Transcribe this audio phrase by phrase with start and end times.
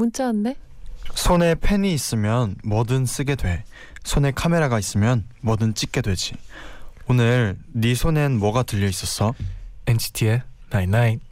[0.00, 0.56] 문자 왔네.
[1.14, 3.64] 손에 펜이 있으면 뭐든 쓰게 돼.
[4.02, 6.36] 손에 카메라가 있으면 뭐든 찍게 되지.
[7.06, 9.34] 오늘 네 손엔 뭐가 들려 있었어?
[9.86, 10.42] NCT의
[10.72, 11.20] Night Night.
[11.22, 11.29] You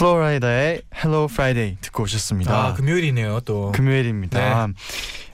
[0.00, 2.68] 플로라이다의 Hello Friday 듣고 오셨습니다.
[2.68, 3.70] 아 금요일이네요 또.
[3.72, 4.68] 금요일입니다.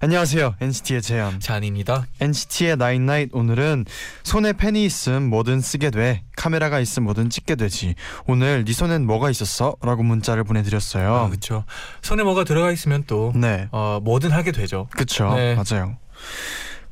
[0.01, 0.57] 안녕하세요.
[0.61, 1.39] NCT의 재현.
[1.39, 2.05] 잔입니다.
[2.19, 3.85] NCT의 Night 오늘은
[4.25, 6.25] 손에 펜이 있음 뭐든 쓰게 돼.
[6.37, 7.95] 카메라가 있음 뭐든 찍게 되지.
[8.27, 9.77] 오늘 네 손엔 뭐가 있었어?
[9.83, 11.15] 라고 문자를 보내드렸어요.
[11.15, 11.63] 아 그렇죠.
[12.03, 13.69] 손에 뭐가 들어가 있으면 또 네.
[13.71, 14.89] 어, 뭐든 하게 되죠.
[14.91, 15.55] 그쵸 네.
[15.55, 15.97] 맞아요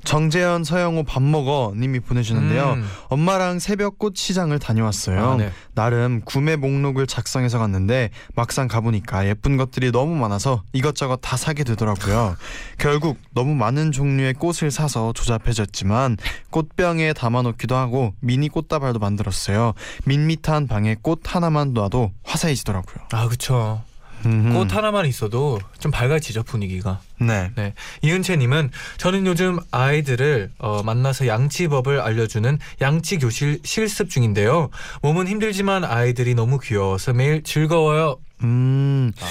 [0.04, 2.88] 정재현 서영호 밥 먹어 님이 보내주는데요 음.
[3.08, 5.50] 엄마랑 새벽 꽃 시장을 다녀왔어요 아, 네.
[5.74, 12.36] 나름 구매 목록을 작성해서 갔는데 막상 가보니까 예쁜 것들이 너무 많아서 이것저것 다 사게 되더라고요
[12.78, 16.16] 결국 너무 많은 종류의 꽃을 사서 조잡해졌지만
[16.50, 23.82] 꽃병에 담아놓기도 하고 미니 꽃다발도 만들었어요 밋밋한 방에 꽃 하나만 놔도 화사해지더라고요 아 그렇죠.
[24.26, 24.52] 음흠.
[24.54, 27.00] 꽃 하나만 있어도 좀 밝아지죠 분위기가.
[27.18, 27.74] 네 네.
[28.02, 34.70] 이은채님은 저는 요즘 아이들을 어, 만나서 양치법을 알려주는 양치 교실 실습 중인데요.
[35.02, 38.16] 몸은 힘들지만 아이들이 너무 귀여워서 매일 즐거워요.
[38.42, 39.26] 음 아,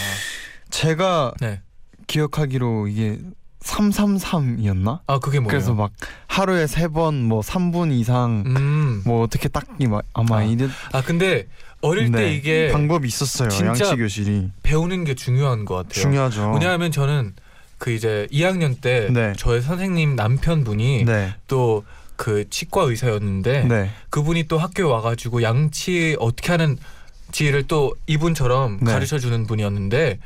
[0.69, 1.61] 제가 네.
[2.07, 3.19] 기억하기로 이게
[3.63, 4.99] 333이었나?
[5.07, 5.49] 아 그게 뭐예요?
[5.49, 5.91] 그래서 막
[6.27, 9.01] 하루에 세 번 뭐 3분 이상 음.
[9.05, 11.47] 뭐 어떻게 딱이 막 아마 아, 이런 아 근데
[11.83, 13.49] 어릴 때 네, 이게 방법이 있었어요.
[13.49, 16.01] 진짜 양치 교실이 배우는 게 중요한 것 같아요.
[16.01, 16.51] 중요하죠.
[16.53, 17.33] 왜냐하면 저는
[17.77, 19.33] 그 이제 2학년 때 네.
[19.35, 21.35] 저의 선생님 남편분이 네.
[21.47, 23.89] 또그 치과 의사였는데 네.
[24.09, 28.91] 그분이 또 학교에 와가지고 양치 어떻게 하는지를 또 이분처럼 네.
[28.94, 30.19] 가르쳐 주는 분이었는데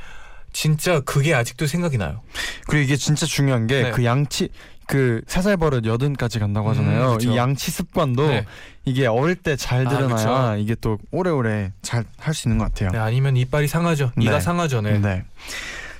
[0.54, 2.22] 진짜 그게 아직도 생각이 나요.
[2.68, 3.92] 그리고 이게 진짜 중요한 게 네.
[3.92, 4.50] 그 양치
[4.88, 7.14] 그 세살 버릇 여든까지 간다고 하잖아요.
[7.14, 7.22] 음.
[7.22, 8.46] 이 양치 습관도 네.
[8.86, 10.56] 이게 어릴 때잘 아, 들여놔야 그쵸.
[10.64, 12.90] 이게 또 오래오래 잘 할 수 있는 것 같아요.
[12.92, 14.12] 네, 아니면 이빨이 상하죠.
[14.16, 14.26] 네.
[14.26, 14.82] 이가 상하죠.
[14.82, 14.98] 네.
[14.98, 15.24] 네.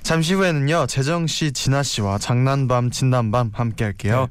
[0.02, 4.28] 잠시 후에는요 재정 씨, 진아 씨와 장난밤, 진단밤 함께 할게요.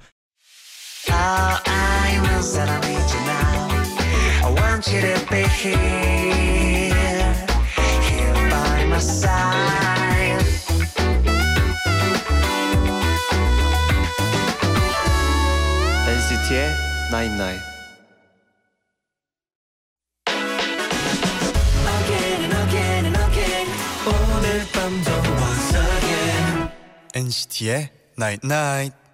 [9.19, 9.46] All
[25.97, 26.71] again.
[27.13, 28.93] NCT의 Night Night.
[28.95, 29.06] 하고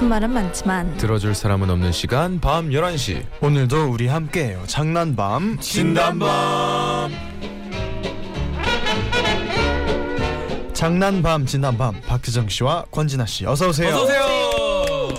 [0.00, 4.62] 싶은 말은 많지만 들어줄 사람은 없는 시간 밤 11시 오늘도 우리 함께해요.
[4.66, 7.12] 장난밤 진담밤.
[10.72, 13.90] 장난밤 진담밤 박재정 씨와 권진아 씨 어서 오세요.
[13.90, 14.22] 어서 오세요.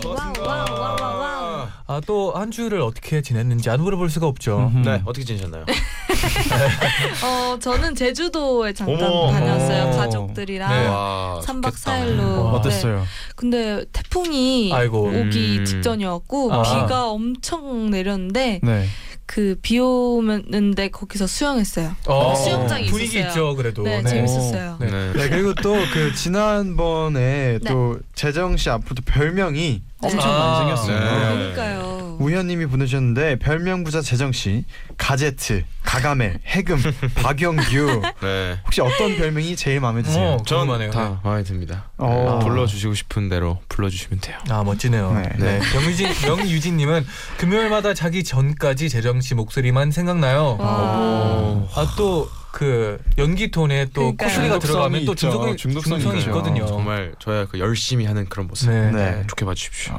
[0.03, 1.67] wow wow wow wow.
[1.85, 4.71] 아 또 한 주를 어떻게 지냈는지 안 물어볼 수가 없죠.
[4.73, 4.89] 음흠.
[4.89, 5.65] 네 어떻게 지내셨나요?
[7.23, 9.31] 어 저는 제주도에 잠깐 어머.
[9.31, 9.97] 다녔어요 어머.
[9.97, 10.87] 가족들이랑 네.
[10.87, 11.91] 와 3박 좋겠다.
[12.05, 12.51] 4일로 와.
[12.53, 13.05] 어땠어요?
[13.35, 15.03] 근데 태풍이 아이고.
[15.07, 15.65] 오기 음.
[15.65, 16.63] 직전이었고 아.
[16.63, 18.85] 비가 엄청 내렸는데 네.
[19.27, 21.95] 그 비 오는데 거기서 수영했어요.
[22.07, 23.29] 어, 수영장이 분위기 있었어요.
[23.29, 23.55] 있죠.
[23.55, 23.83] 그래도.
[23.83, 24.09] 네, 네.
[24.09, 24.75] 재밌었어요.
[24.81, 24.87] 네.
[24.87, 25.13] 네.
[25.13, 27.69] 네 그리고 또 그 지난번에 네.
[27.69, 30.07] 또 재정 씨 앞으로도 별명이 네.
[30.07, 30.99] 엄청 아, 많이 생겼어요.
[30.99, 31.35] 네.
[31.55, 32.00] 그러니까요.
[32.21, 34.65] 우현님이 보내주셨는데 별명 부자 재정 씨
[34.97, 36.77] 가제트, 가가멜, 해금,
[37.15, 38.59] 박영규 네.
[38.65, 40.37] 혹시 어떤 별명이 제일 마음에 드세요?
[40.39, 40.91] 어, 전 궁금하네요.
[40.91, 41.89] 다 마음에 듭니다.
[41.97, 42.39] 어.
[42.39, 44.37] 네, 불러주시고 싶은 대로 불러주시면 돼요.
[44.49, 45.13] 아 멋지네요.
[45.13, 45.29] 네.
[45.37, 45.59] 네.
[45.73, 47.05] 명유진 명유진님은
[47.37, 50.57] 금요일마다 자기 전까지 재정 씨 목소리만 생각나요.
[50.59, 51.67] 와.
[51.75, 54.29] 아또 그 연기 톤에 또 그러니까요.
[54.29, 56.19] 코끼리가 들어가면 또 중독성이 중독성이.
[56.19, 56.65] 있거든요.
[56.65, 58.91] 정말 저야 그 열심히 하는 그런 모습 네.
[58.91, 59.23] 네.
[59.27, 59.97] 좋게 봐주십시오.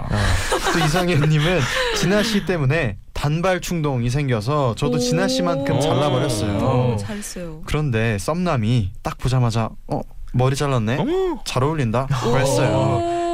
[0.72, 1.60] 또 이상현님은
[1.96, 4.98] 진아 씨 때문에 단발 충동이 생겨서 저도 오.
[4.98, 5.80] 진아 씨만큼 오.
[5.80, 6.58] 잘라버렸어요.
[6.60, 6.96] 어.
[7.00, 7.62] 잘했어요.
[7.64, 10.00] 그런데 썸남이 딱 보자마자 어
[10.34, 11.38] 머리 잘랐네 어머.
[11.44, 12.76] 잘 어울린다 그랬어요.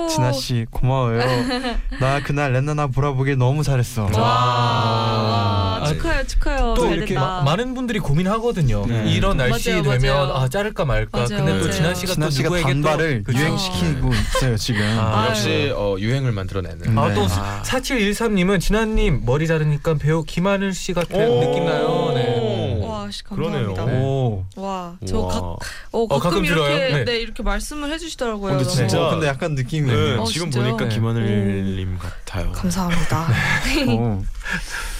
[0.04, 0.08] 오.
[0.08, 1.20] 진아 씨 고마워요.
[2.00, 4.04] 나 그날 렌나나 보라보기 너무 잘했어.
[4.04, 6.74] 와, 아, 축하해요, 축하해요.
[6.74, 7.14] 또잘 이렇게.
[7.14, 8.86] 마- 많은 분들이 고민하거든요.
[8.86, 9.12] 네.
[9.12, 10.32] 이런 날씨 맞아요, 되면 맞아요.
[10.34, 11.18] 아 자를까 말까.
[11.18, 11.70] 맞아요, 근데 또 맞아요.
[11.72, 13.32] 진아 씨가 또 씨가 누구에게 단발을 또.
[13.34, 14.82] 유행시키고 있어요 지금.
[14.98, 15.28] 아, 아유.
[15.30, 16.86] 역시 어, 유행을 만들어내는.
[16.88, 16.98] 음.
[16.98, 17.62] 아, 또 아.
[17.64, 21.40] 4713님은 진아님 머리 자르니까 배우 김하늘 씨 같은 오.
[21.40, 22.12] 느낌 나요.
[22.14, 22.47] 네.
[23.08, 23.66] 와, 씨, 그러네요.
[23.74, 24.00] 감사합니다.
[24.04, 24.44] 오.
[24.56, 25.32] 와, 저 와.
[25.32, 25.42] 각,
[25.92, 26.74] 어, 가끔, 가끔 이렇게?
[26.90, 27.04] 네.
[27.04, 27.18] 네.
[27.20, 28.50] 이렇게 말씀을 해주시더라고요.
[28.58, 30.16] 근데 너무 진짜- 어, 근데 약간 느낌이 네, 네.
[30.18, 30.76] 어, 지금 진짜요?
[30.76, 30.94] 보니까 네.
[30.94, 32.52] 김하늘님 같아요.
[32.52, 33.28] 감사합니다.
[33.98, 34.22] 어.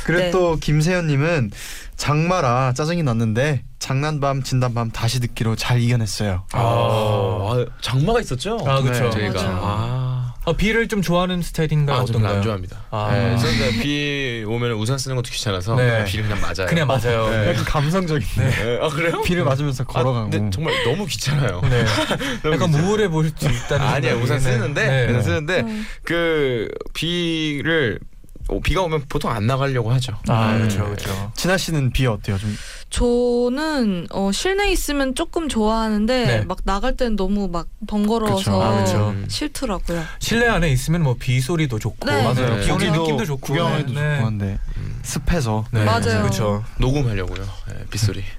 [0.05, 0.31] 그리고 네.
[0.31, 1.50] 또 김세현님은
[1.96, 6.44] 장마라 짜증이 났는데 장난밤 진단밤 다시 듣기로 잘 이겨냈어요.
[6.52, 8.58] 아, 아, 장마가 있었죠?
[8.66, 9.04] 아, 그쵸.
[9.04, 9.61] 네, 저희가 맞아요.
[9.62, 10.07] 아,
[10.49, 11.99] 아, 비를 좀 좋아하는 스타일인가요?
[11.99, 12.37] 아, 어떤가요?
[12.37, 12.85] 안 좋아합니다.
[12.91, 13.11] 아.
[13.12, 16.05] 네, 저는 비 오면 우산 쓰는 것도 귀찮아서 네.
[16.05, 16.67] 비를 그냥 맞아요.
[16.67, 17.29] 그냥 맞아요.
[17.29, 17.50] 네.
[17.50, 18.79] 약간 감성적인데 네.
[18.81, 19.21] 아 그래요?
[19.23, 20.31] 비를 맞으면서 아, 걸어가고.
[20.31, 21.61] 근데 정말 너무 귀찮아요.
[21.62, 21.85] 네.
[22.43, 22.89] 너무 약간 귀찮아요.
[22.89, 24.43] 우울해 보일 수 있다는 아니야 생각이 우산 네.
[24.43, 25.11] 쓰는데 네.
[25.11, 25.87] 우산 쓰는데 음.
[26.03, 28.00] 그 비를
[28.49, 30.19] 어, 비가 오면 보통 안 나가려고 하죠.
[30.29, 30.59] 아, 네.
[30.61, 30.85] 그렇죠.
[30.85, 31.33] 그렇죠.
[31.37, 32.39] 진아 씨는 비 어때요?
[32.39, 32.56] 좀
[32.90, 36.40] 저는 어, 실내에 있으면 조금 좋아하는데 네.
[36.44, 38.62] 막 나갈 땐 너무 막 번거로워서 그쵸.
[38.62, 39.14] 아, 그쵸.
[39.29, 40.02] 싫더라고요.
[40.19, 42.23] 실내 안에 있으면 뭐 비 소리도 좋고 네.
[42.23, 42.56] 맞아요.
[42.56, 42.64] 네.
[42.64, 44.17] 비 오는 느낌도 좋고 구경해도 네.
[44.17, 45.85] 좋고 한데 음, 습해서 네.
[45.85, 46.23] 맞아요.
[46.23, 46.64] 그렇죠.
[46.79, 47.44] 녹음하려고요.
[47.69, 48.23] 네, 빗소리.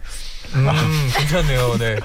[0.56, 1.78] 음, 괜찮네요.
[1.78, 1.98] 네.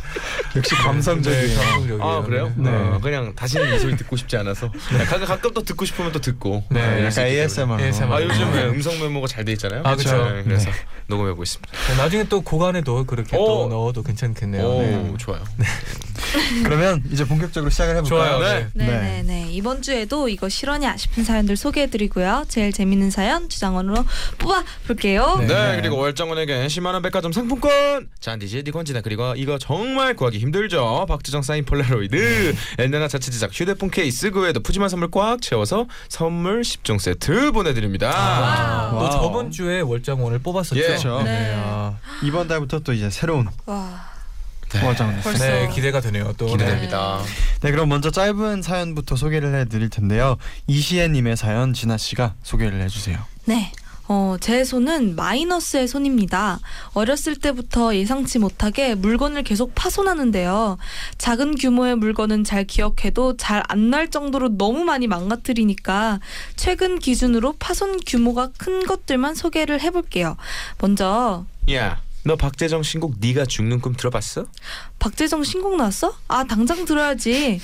[0.57, 1.59] 역시 네, 감성적이에요.
[1.59, 2.03] 감성적이에요.
[2.03, 2.53] 아 그래요?
[2.57, 2.71] 네.
[2.71, 4.71] 어, 그냥 다시는 이 소리 듣고 싶지 않아서
[5.09, 6.65] 가끔 가끔 또 듣고 싶으면 또 듣고.
[6.71, 7.33] 네, 수 약간.
[7.33, 7.77] ASMR.
[7.77, 8.15] 로 ASMR.
[8.15, 8.65] 아 요즘 네.
[8.67, 9.83] 음성 메모가 잘 돼 있잖아요.
[9.85, 10.17] 아, 그쵸.
[10.33, 10.77] 네, 그래서 네.
[11.09, 11.71] 녹음해 보고 있습니다.
[11.89, 13.69] 네, 나중에 또 고간에도 그렇게 또 오.
[13.69, 14.65] 넣어도 괜찮겠네요.
[14.65, 15.15] 오 네.
[15.19, 15.43] 좋아요.
[16.65, 18.39] 그러면 이제 본격적으로 시작을 해볼까요?
[18.39, 18.41] 좋아요.
[18.41, 18.67] 네.
[18.73, 18.87] 네.
[18.87, 19.49] 네네네.
[19.51, 22.47] 이번 주에도 이거 실화냐 싶은 사연들 소개해드리고요.
[22.49, 24.05] 제일 재밌는 사연 주장원으로
[24.39, 25.37] 뽑아 볼게요.
[25.41, 25.47] 네.
[25.47, 31.07] 네, 그리고 월장원에게 10만 원 백화점 상품권, 잔디 제디 권진아 그리고 이거 정말 구하기 힘들죠.
[31.09, 36.63] 박재정 사인 폴라로이드, 엔나나 자체 제작 휴대폰 케이스 그 외에도 푸짐한 선물 꽉 채워서 선물
[36.63, 38.11] 10종 세트 보내드립니다.
[38.15, 39.11] 아, 또 wow.
[39.11, 40.81] 저번 주에 월장원을 뽑았었죠.
[40.81, 40.87] 예.
[40.87, 41.23] 그렇죠.
[41.23, 41.55] 네.
[41.57, 44.15] 아, 이번 달부터 또 이제 새로운 와,
[45.23, 45.45] 벌써.
[45.45, 46.33] 네, 기대가 되네요.
[46.37, 47.21] 또 기대됩니다.
[47.61, 50.37] 네 그럼 먼저 짧은 사연부터 소개를 해드릴 텐데요.
[50.67, 53.19] 이시애님의 사연 진아 씨가 소개를 해주세요.
[53.47, 53.73] 네.
[54.07, 56.61] 어, 제 손은 마이너스의 손입니다.
[56.93, 60.77] 어렸을 때부터 예상치 못하게 물건을 계속 파손하는데요.
[61.17, 66.21] 작은 규모의 물건은 잘 기억해도 잘 안 날 정도로 너무 많이 망가뜨리니까
[66.57, 70.37] 최근 기준으로 파손 규모가 큰 것들만 소개를 해볼게요.
[70.81, 74.47] 먼저 야, 너 박재정 신곡 네가 죽는 꿈 들어봤어?
[74.99, 76.17] 박재정 신곡 나왔어?
[76.27, 77.61] 아 당장 들어야지.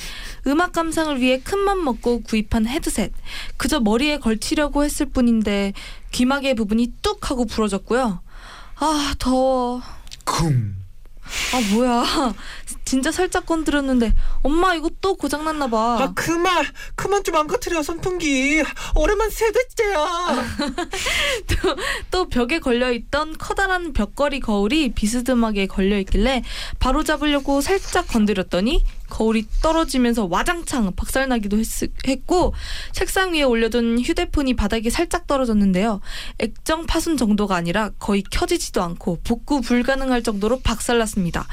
[0.47, 3.13] 음악 감상을 위해 큰맘 먹고 구입한 헤드셋.
[3.57, 5.73] 그저 머리에 걸치려고 했을 뿐인데
[6.13, 8.21] 귀마개 부분이 뚝 하고 부러졌고요.
[8.77, 9.83] 아 더워.
[10.25, 10.75] 쿵.
[11.55, 12.35] 아 뭐야.
[12.91, 15.99] 진짜 살짝 건드렸는데 엄마 이거 또 고장 났나 봐.
[16.01, 16.65] 아 그만
[16.97, 18.65] 그만 좀안 꺼트려 선풍기
[18.97, 20.07] 오랜만 세 대째야
[22.11, 26.43] 또 벽에 걸려 있던 커다란 벽걸이 거울이 비스듬하게 걸려 있길래
[26.81, 31.67] 바로 잡으려고 살짝 건드렸더니 거울이 떨어지면서 와장창 박살나기도 했,
[32.09, 32.55] 했고
[32.93, 36.01] 책상 위에 올려둔 휴대폰이 바닥에 살짝 떨어졌는데요.
[36.39, 41.47] 액정 파손 정도가 아니라 거의 켜지지도 않고 복구 불가능할 정도로 박살났습니다.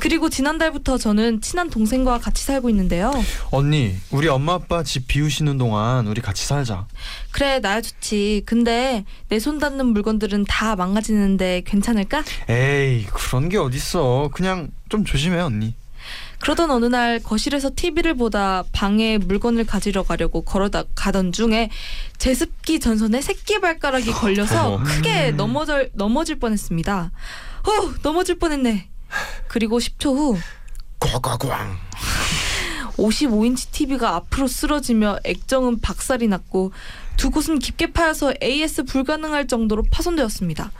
[0.00, 3.12] 그리고 지난달부터 저는 친한 동생과 같이 살고 있는데요.
[3.50, 6.86] 언니 우리 엄마 아빠 집 비우시는 동안 우리 같이 살자.
[7.30, 8.42] 그래 나야 좋지.
[8.46, 12.22] 근데 내 손 닿는 물건들은 다 망가지는데 괜찮을까?
[12.48, 14.30] 에이 그런 게 어딨어.
[14.32, 15.74] 그냥 좀 조심해 언니.
[16.40, 21.70] 그러던 어느 날 거실에서 TV를 보다 방에 물건을 가지러 가려고 걸어다 가던 중에
[22.18, 24.84] 제습기 전선에 새끼 발가락이 걸려서 어머.
[24.84, 27.10] 크게 넘어질 넘어질 뻔했습니다.
[27.64, 28.88] 어 넘어질 뻔했네.
[29.46, 30.38] 그리고 10초 후
[31.02, 31.76] 꽉꽉꽝.
[32.96, 36.72] 55인치 TV가 앞으로 쓰러지며 액정은 박살이 났고
[37.16, 40.70] 두 곳은 깊게 파여서 AS 불가능할 정도로 파손되었습니다.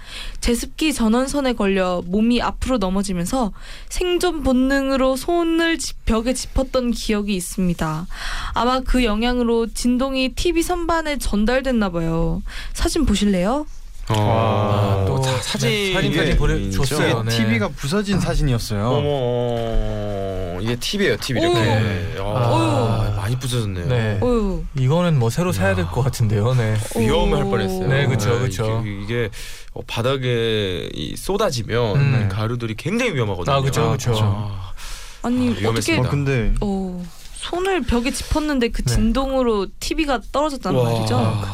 [0.41, 3.53] 제습기 전원선에 걸려 몸이 앞으로 넘어지면서
[3.89, 8.07] 생존 본능으로 손을 지- 벽에 짚었던 기억이 있습니다.
[8.55, 12.43] 아마 그 영향으로 진동이 TV 선반에 전달됐나 봐요.
[12.75, 13.67] 사진 보실래요?
[14.11, 17.23] 어, 또 사- 사진 네, 사진까지 이게 보내 줬어요.
[17.25, 17.37] 이게 네.
[17.45, 18.87] TV가 부서진 사진이었어요.
[18.89, 21.45] 어머, 어, 이게 TV예요, TV 오.
[21.53, 22.17] 이렇게.
[22.21, 23.15] 아.
[23.17, 23.87] 많이 부서졌네요.
[23.87, 24.19] 네.
[24.21, 24.65] 어휴.
[24.79, 27.51] 이거는 뭐 새로 사야 될 것 같은데요 네 위험할 오.
[27.51, 27.87] 뻔했어요.
[27.87, 28.83] 네, 그쵸, 그쵸.
[28.85, 29.31] 이게, 이게
[29.75, 32.29] 어, 바닥에 이 쏟아지면 음.
[32.31, 33.55] 가루들이 굉장히 위험하거든요.
[33.55, 34.13] 아, 그쵸, 그쵸.
[34.23, 34.73] 아,
[35.23, 35.97] 아니 아, 어떻게.
[35.99, 37.03] 어 근데 어,
[37.35, 38.93] 손을 벽에 짚었는데 그 네.
[38.95, 40.85] 진동으로 TV가 떨어졌단 와.
[40.85, 41.45] 말이죠.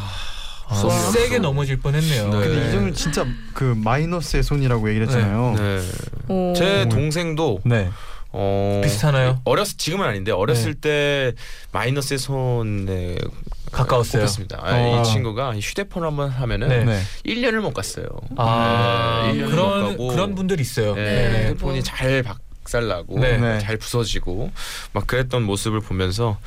[0.69, 2.29] 아, 쏘- 세게 넘어질 뻔했네요.
[2.29, 2.41] 네.
[2.41, 5.55] 근데 이 정도 진짜 그 마이너스의 손이라고 얘기를 했잖아요.
[5.57, 5.81] 네.
[6.29, 6.53] 어.
[6.57, 6.89] 제 오.
[6.89, 7.91] 동생도 네.
[8.31, 9.41] 어 비슷하나요?
[9.45, 11.33] 어렸을 지금은 아닌데 어렸을 때
[11.73, 13.17] 마이너스의 손에
[13.73, 14.21] 가까웠어요.
[14.23, 14.59] 꼽혔습니다.
[14.63, 15.01] 아, 어.
[15.01, 16.85] 이 친구가 휴대폰 한번 하면은 네.
[16.85, 17.01] 네.
[17.25, 18.07] 1년을 못 갔어요.
[18.37, 20.09] 아 네, 1년을 못 그런 가고.
[20.09, 20.95] 그런 분들 있어요.
[20.95, 21.83] 네, 네.
[21.83, 23.39] 잘 박살나고 네.
[23.39, 23.59] 네.
[23.61, 24.51] 잘 부서지고
[24.93, 26.39] 막 그랬던 모습을 보면서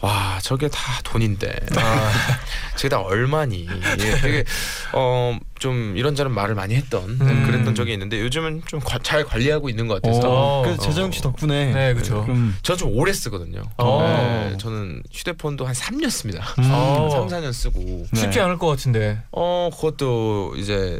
[0.00, 1.54] 와 저게 다 돈인데.
[1.76, 2.12] 아,
[2.76, 3.68] 저게 다 얼마니?
[4.00, 4.44] 예, 되게
[4.92, 7.44] 어좀 이런저런 말을 많이 했던 음.
[7.46, 10.62] 그랬던 적이 있는데 요즘은 좀 잘 관리하고 있는 것 같아서 어.
[10.62, 12.24] 그래서 재정 씨 덕분에 네, 그쵸.
[12.26, 13.62] 좀 저는 좀 오래 쓰거든요.
[13.76, 14.48] 어.
[14.50, 16.44] 네, 저는 휴대폰도 한 3년 씁니다.
[16.58, 16.70] 음.
[16.72, 17.08] 어.
[17.10, 17.80] 3, 4년 쓰고
[18.12, 18.20] 네.
[18.20, 20.98] 쉽지 않을 것 같은데 어 그것도 이제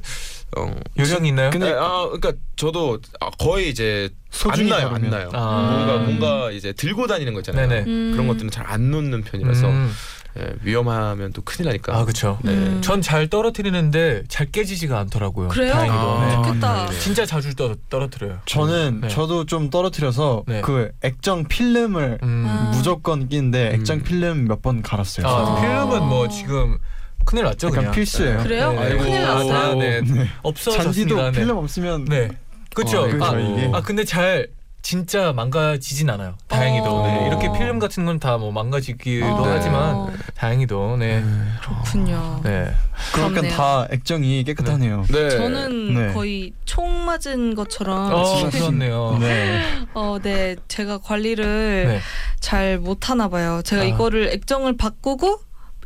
[0.56, 1.50] 어 요령이 있나요?
[1.50, 4.08] 근데- 네, 아 그러니까 저도 아, 거의 이제
[4.50, 5.11] 안 나요, 안.
[5.11, 5.30] 나요.
[5.32, 5.84] 아.
[5.87, 7.68] 뭔가 뭔가 이제 들고 다니는 거 있잖아요.
[7.68, 7.84] 네네.
[7.90, 8.12] 음.
[8.12, 9.92] 그런 것들은 잘 안 놓는 편이라서 음.
[10.36, 11.96] 예, 위험하면 또 큰일 나니까.
[11.96, 12.38] 아 그렇죠.
[12.42, 12.52] 네.
[12.52, 12.80] 음.
[12.82, 15.48] 전잘 떨어뜨리는데 잘 깨지지가 않더라고요.
[15.48, 15.72] 그래요?
[15.72, 15.98] 다행히도.
[15.98, 16.34] 아, 네.
[16.34, 16.86] 좋겠다.
[16.90, 16.98] 네.
[16.98, 18.38] 진짜 자주 떨, 떨어뜨려요.
[18.46, 19.08] 저는 네.
[19.08, 20.60] 저도 좀 떨어뜨려서 네.
[20.62, 22.44] 그 액정 필름을 음.
[22.48, 22.70] 아.
[22.74, 24.02] 무조건 끼는데 액정 음.
[24.02, 25.26] 필름 몇 번 갈았어요.
[25.26, 25.60] 아, 아.
[25.60, 26.78] 필름은 뭐 지금
[27.26, 27.92] 큰일 났죠 그냥.
[27.92, 28.42] 필수예요.
[28.42, 28.72] 그래요?
[28.72, 28.82] 네, 네.
[28.86, 29.02] 아이고.
[29.02, 29.54] 큰일 났어요.
[29.54, 30.00] 아, 네.
[30.00, 30.28] 네.
[30.42, 30.92] 없어졌습니다.
[30.92, 31.32] 잔디도 네.
[31.32, 32.28] 필름 없으면 네.
[32.74, 33.08] 그렇죠.
[33.20, 33.76] 아.
[33.76, 34.48] 아 근데 잘
[34.84, 36.34] 진짜 망가지진 않아요.
[36.46, 36.84] 다행히도.
[36.86, 37.06] 어.
[37.06, 37.26] 네.
[37.26, 39.42] 이렇게 필름 같은 건 다 뭐 망가지기도 어.
[39.48, 41.24] 하지만 다행히도 네.
[41.62, 42.40] 그렇군요.
[42.44, 42.70] 네.
[43.12, 43.56] 그러니까 그렇네요.
[43.56, 45.04] 다 액정이 깨끗하네요.
[45.08, 45.30] 네.
[45.30, 46.12] 저는 네.
[46.12, 49.16] 거의 총 맞은 것처럼 어, 그렇네요.
[49.22, 49.62] 네.
[49.94, 52.00] 어, 네, 제가 관리를 네.
[52.40, 53.62] 잘 못하나 봐요.
[53.64, 53.84] 제가 아.
[53.86, 55.40] 이거를 액정을 바꾸고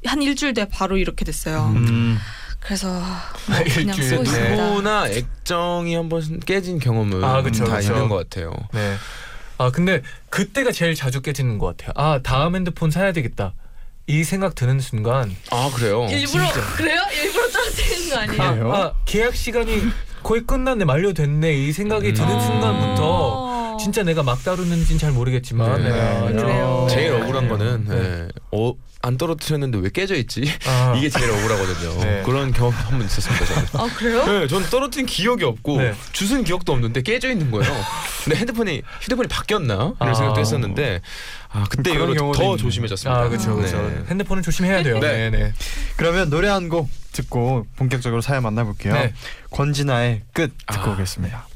[0.06, 1.72] 한 일주일 뒤에 바로 이렇게 됐어요.
[1.76, 2.18] 음.
[2.68, 4.32] 그래서 뭐 그냥 일주일 쓰고 뒤에.
[4.32, 4.66] 있습니다.
[4.68, 7.94] 누구나 액정이 한 번 깨진 경험은 아, 그쵸, 다 그쵸.
[7.94, 8.52] 있는 것 같아요.
[8.72, 8.94] 네.
[9.56, 11.92] 아 근데 그때가 제일 자주 깨지는 것 같아요.
[11.96, 13.54] 아 다음 핸드폰 사야 되겠다.
[14.06, 16.06] 이 생각 드는 순간 아 그래요?
[16.10, 16.44] 일부러
[16.76, 17.00] 그래요?
[17.22, 18.72] 일부러 떨어뜨리는 거 아니에요?
[18.74, 18.78] 아?
[18.78, 19.82] 아, 계약 시간이
[20.22, 22.40] 거의 끝났네 만료됐네 이 생각이 드는 음.
[22.40, 23.47] 순간부터 어.
[23.78, 25.88] 진짜 내가 막 다루는지는 잘 모르겠지만 네.
[25.90, 26.00] 네.
[26.00, 26.86] 아, 그래요.
[26.90, 27.20] 제일 네.
[27.22, 27.94] 억울한 거는 네.
[27.96, 30.42] 예, 어, 안 떨어뜨렸는데 왜 깨져 있지?
[30.66, 32.02] 아, 이게 제일 억울하거든요.
[32.04, 32.22] 네.
[32.26, 33.44] 그런 경험 한 번 있었습니다.
[33.46, 33.68] 저는.
[33.74, 34.26] 아 그래요?
[34.26, 35.94] 네, 저는 떨어뜨린 기억이 없고 네.
[36.12, 37.72] 주순 기억도 없는데 깨져 있는 거예요.
[38.24, 40.14] 근데 핸드폰이 휴대폰이 바뀌었나 이런 아.
[40.14, 41.00] 생각도 했었는데
[41.50, 42.56] 아 그때 이후로 더 있네요.
[42.56, 43.20] 조심해졌습니다.
[43.20, 43.76] 아 그렇죠 그렇죠.
[43.88, 44.02] 네.
[44.08, 44.98] 핸드폰은 조심해야 돼요.
[44.98, 45.30] 네.
[45.30, 45.38] 네.
[45.38, 45.52] 네.
[45.96, 48.92] 그러면 노래 한 곡 듣고 본격적으로 사연 만나볼게요.
[48.92, 49.14] 네.
[49.50, 50.92] 권진아의 끝 듣고 아.
[50.94, 51.46] 오겠습니다.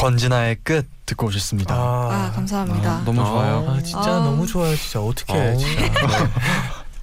[0.00, 1.74] 권진아의 끝 듣고 오셨습니다.
[1.74, 2.90] 아 감사합니다.
[2.90, 3.24] 아, 너무 아.
[3.24, 3.66] 좋아요.
[3.68, 4.20] 아 진짜 아.
[4.20, 5.56] 너무 좋아요 진짜 어떻게 해 어.
[5.56, 6.30] 진짜.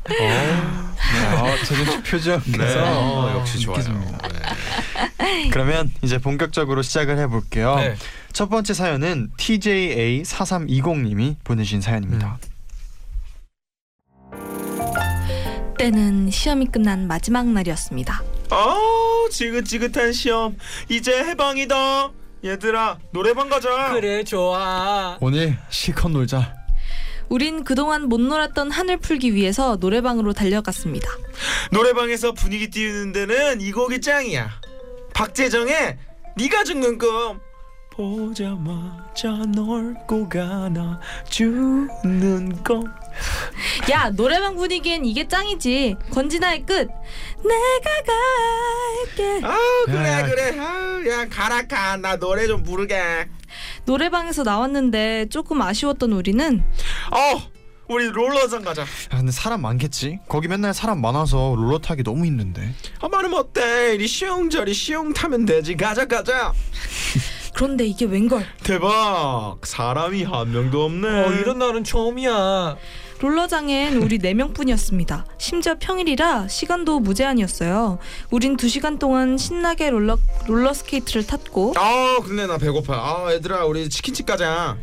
[0.09, 2.79] 네, 아, 재준 씨 표정에서 네.
[2.79, 3.83] 어, 역시 좋아요.
[5.19, 5.49] 네.
[5.51, 7.75] 그러면 이제 본격적으로 시작을 해볼게요.
[7.75, 7.95] 네.
[8.31, 12.39] 첫 번째 사연은 TJA 4320님이 보내신 사연입니다.
[15.77, 18.23] 때는 시험이 끝난 마지막 날이었습니다.
[18.49, 18.75] 아
[19.31, 20.57] 지긋지긋한 시험
[20.89, 22.11] 이제 해방이다.
[22.43, 23.93] 얘들아 노래방 가자.
[23.93, 25.17] 그래 좋아.
[25.19, 26.55] 오늘 실컷 놀자.
[27.29, 31.09] 우린 그동안 못 놀았던 한을 풀기 위해서 노래방으로 달려갔습니다.
[31.71, 34.49] 노래방에서 분위기 띄우는 데는 이 곡이 짱이야.
[35.13, 35.97] 박재정의
[36.37, 37.39] 네가 죽는 꿈.
[37.91, 41.89] 보자마자 널꼭 안아주는
[42.63, 42.83] 꿈.
[43.91, 45.95] 야 노래방 분위기엔 이게 짱이지.
[46.11, 46.87] 권진아의 끝.
[47.37, 48.03] 내가
[49.15, 49.45] 갈게.
[49.45, 50.25] 아 그래 야, 야.
[50.25, 50.59] 그래.
[50.59, 51.97] 아야 가라 가.
[51.97, 53.27] 나 노래 좀 부르게.
[53.85, 56.63] 노래방에서 나왔는데 조금 아쉬웠던 우리는
[57.11, 57.41] 어
[57.87, 58.83] 우리 롤러장 가자.
[58.83, 60.19] 아, 근데 사람 많겠지?
[60.27, 62.73] 거기 맨날 사람 많아서 롤러 타기 너무 힘든데.
[62.99, 63.95] 아 말은 어때?
[63.95, 65.75] 이리 시용 저리 시용 타면 되지.
[65.77, 66.51] 가자 가자.
[67.55, 68.45] 그런데 이게 웬걸?
[68.63, 69.59] 대박.
[69.63, 71.07] 사람이 한 명도 없네.
[71.07, 72.75] 어 이런 날은 처음이야.
[73.19, 77.97] 롤러장엔 우리 네명뿐이었습니다 심지어 평일이라 시간도 무제한이었어요.
[78.29, 82.93] 우린 두시간 동안 신나게 롤러, 롤러스케이트를 탔고 아 근데 나 배고파.
[82.95, 84.77] 아 얘들아 우리 치킨집 가자.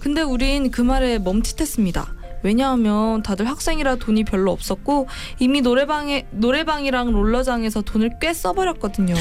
[0.00, 2.14] 근데 우린 그 말에 멈칫했습니다.
[2.42, 9.14] 왜냐하면 다들 학생이라 돈이 별로 없었고 이미 노래방에 노래방이랑 롤러장에서 돈을 꽤 써버렸거든요.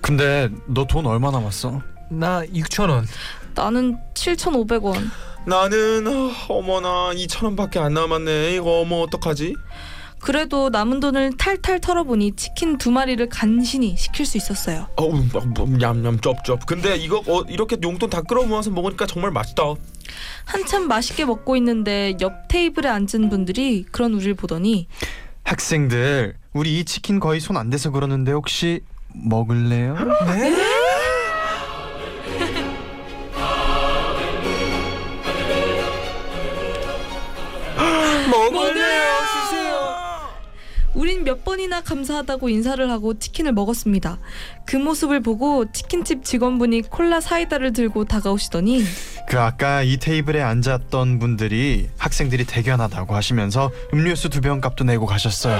[0.00, 1.80] 근데 너 돈 얼마 남았어?
[2.10, 3.06] 나 6천 원.
[3.54, 4.96] 나는 7,500원.
[5.44, 8.54] 나는 어, 어머나 2천 원밖에 안 남았네.
[8.56, 9.54] 이거 어머 어떡하지?
[10.20, 14.86] 그래도 남은 돈을 탈탈 털어보니 치킨 두 마리를 간신히 시킬 수 있었어요.
[14.96, 15.14] 어우
[15.78, 16.64] 냠냠 쩝쩝.
[16.64, 19.64] 근데 이거 어, 이렇게 용돈 다 끌어모아서 먹으니까 정말 맛있다.
[20.44, 24.86] 한참 맛있게 먹고 있는데 옆 테이블에 앉은 분들이 그런 우리를 보더니
[25.42, 28.80] 학생들 우리 이 치킨 거의 손 안 대서 그러는데 혹시
[29.14, 29.96] 먹을래요?
[38.38, 39.92] 먹을래요 주세요.
[40.94, 44.18] 우린 몇 번이나 감사하다고 인사를 하고 치킨을 먹었습니다.
[44.66, 48.84] 그 모습을 보고 치킨집 직원분이 콜라 사이다를 들고 다가오시더니
[49.28, 55.56] 그 아까 이 테이블에 앉았던 분들이 학생들이 대견하다고 하시면서 음료수 두 병 값도 내고 가셨어요.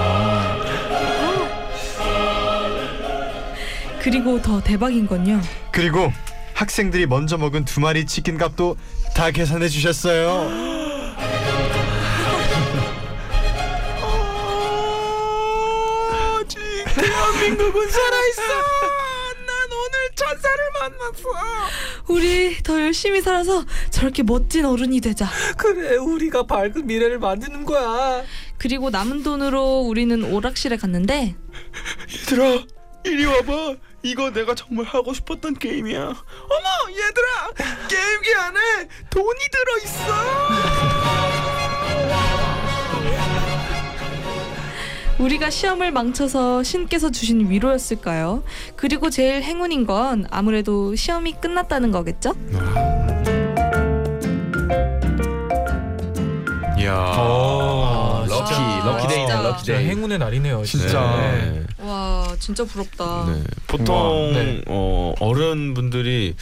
[4.02, 5.40] 그리고 더 대박인 건요.
[5.70, 6.12] 그리고
[6.54, 8.76] 학생들이 먼저 먹은 두 마리 치킨 값도
[9.14, 10.81] 다 계산해 주셨어요.
[17.52, 18.42] 대한민국은 살아있어.
[18.42, 21.28] 난 오늘 천사를 만났어.
[22.08, 25.28] 우리 더 열심히 살아서 저렇게 멋진 어른이 되자.
[25.56, 28.22] 그래 우리가 밝은 미래를 만드는 거야.
[28.58, 31.34] 그리고 남은 돈으로 우리는 오락실에 갔는데
[32.10, 32.64] 얘들아
[33.04, 33.76] 이리 와봐.
[34.04, 36.00] 이거 내가 정말 하고 싶었던 게임이야.
[36.00, 37.50] 어머 얘들아
[37.88, 41.51] 게임기 안에 돈이 들어있어.
[45.22, 48.42] 우리가 시험을 망쳐서 신께서 주신 위로였을까요?
[48.74, 52.34] 그리고 제일 행운인 건 아무래도 시험이 끝났다는 거겠죠?
[56.76, 58.82] 이야 아, lucky 진짜.
[58.84, 59.42] lucky day네 진짜.
[59.42, 59.88] lucky 진짜 day.
[59.90, 60.64] 행운의 날이네요.
[60.64, 61.16] 진짜.
[61.16, 61.62] 네.
[61.78, 63.26] 와 진짜 부럽다.
[63.32, 63.44] 네.
[63.68, 64.60] 보통 네.
[64.66, 66.34] 어, 어른분들이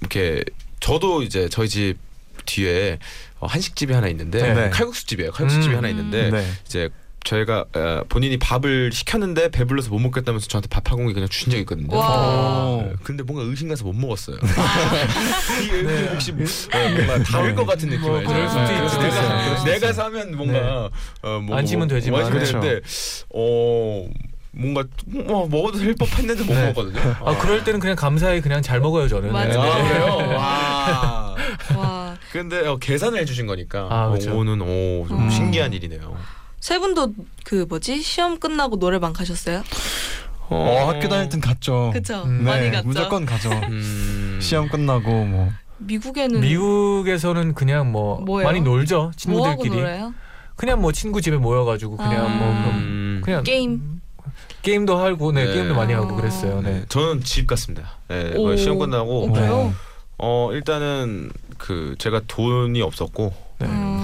[0.00, 0.42] 이렇게
[0.80, 1.98] 저도 이제 저희 집
[2.46, 2.98] 뒤에
[3.38, 4.70] 어, 한식집이 하나 있는데 네.
[4.70, 5.30] 칼국수집이에요.
[5.30, 5.78] 칼국수집이 음.
[5.78, 6.44] 하나 있는데 네.
[6.66, 6.88] 이제
[7.28, 11.60] 저희가 어, 본인이 밥을 시켰는데 배불러서 못 먹겠다면서 저한테 밥 한 공기 그냥 주신 적이
[11.62, 11.94] 있거든요.
[11.94, 12.06] 와.
[12.08, 14.38] 어, 근데 뭔가 의심 가서 못 먹었어요.
[15.62, 16.08] 이게 네.
[16.08, 18.30] 혹시 뭐, 어, 뭔가 다를 것 같은 느낌 뭐 알죠?
[18.32, 19.44] 그럴 수도 네, 있- 그래서 그럴 수도 내가, 있어요.
[19.44, 19.92] 그럴 수도 내가 있어요.
[19.92, 20.90] 사면 뭔가
[21.22, 22.20] 어, 뭐, 안심은 뭐, 되지만.
[22.20, 22.60] 안심은 그렇죠.
[22.60, 22.86] 되는데
[23.34, 24.08] 어
[24.52, 24.80] 뭔가
[25.26, 26.62] 어, 먹어도 될 법했는데 못 네.
[26.72, 27.14] 먹었거든요.
[27.26, 29.30] 아 그럴 때는 그냥 감사히 그냥 잘 먹어요 저는.
[29.30, 29.60] 맞아.
[29.60, 29.88] 아, 네.
[29.88, 30.16] 그래요?
[30.34, 31.34] 와.
[31.76, 32.16] 와.
[32.32, 34.34] 근데 어, 계산을 해주신 거니까 아, 어, 그쵸.
[34.36, 35.30] 오는 오, 좀 음.
[35.30, 36.16] 신기한 일이네요.
[36.60, 37.12] 세 분도
[37.44, 39.62] 그 뭐지 시험 끝나고 노래방 가셨어요?
[40.50, 41.90] 어, 학교 다닐 땐 갔죠.
[41.92, 42.22] 그쵸?
[42.24, 42.88] 음, 많이 네, 갔죠.
[42.88, 43.50] 무조건 가죠.
[43.68, 44.38] 음.
[44.40, 48.46] 시험 끝나고 뭐 미국에는 미국에서는 그냥 뭐 뭐예요?
[48.48, 49.76] 많이 놀죠 뭐 친구들끼리.
[49.76, 50.14] 놀아요?
[50.56, 52.28] 그냥 뭐 친구 집에 모여가지고 그냥 아.
[52.28, 53.20] 뭐 그럼 음.
[53.24, 54.00] 그냥 게임.
[54.62, 55.52] 게임도 하고 네, 네.
[55.52, 56.16] 게임도 많이 하고 아.
[56.16, 56.60] 그랬어요.
[56.62, 56.80] 네.
[56.80, 57.92] 네, 저는 집 갔습니다.
[58.08, 58.56] 네, 오.
[58.56, 59.74] 시험 끝나고 어, 그래요?
[60.18, 63.32] 어 일단은 그 제가 돈이 없었고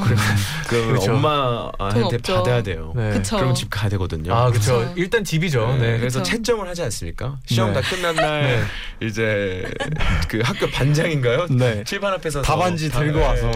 [0.08, 0.14] 네.
[0.14, 0.36] 음.
[0.68, 1.06] 그 그렇죠.
[1.06, 2.34] 돈 엄마한테 없죠.
[2.36, 2.92] 받아야 돼요.
[2.96, 3.10] 네.
[3.10, 3.36] 그쵸.
[3.36, 4.34] 그럼 집 가야 되거든요.
[4.34, 4.78] 아 그렇죠.
[4.78, 4.92] 그쵸.
[4.96, 5.66] 일단 집이죠.
[5.78, 5.98] 네, 네.
[5.98, 6.30] 그래서 그쵸.
[6.32, 7.38] 채점을 하지 않습니까?
[7.46, 7.80] 시험 네.
[7.80, 8.64] 다 끝난 날
[9.02, 9.70] 이제
[10.28, 11.46] 그 학교 반장인가요?
[11.50, 11.84] 네.
[11.84, 13.50] 칠판 앞에서 답안지 들고 와서.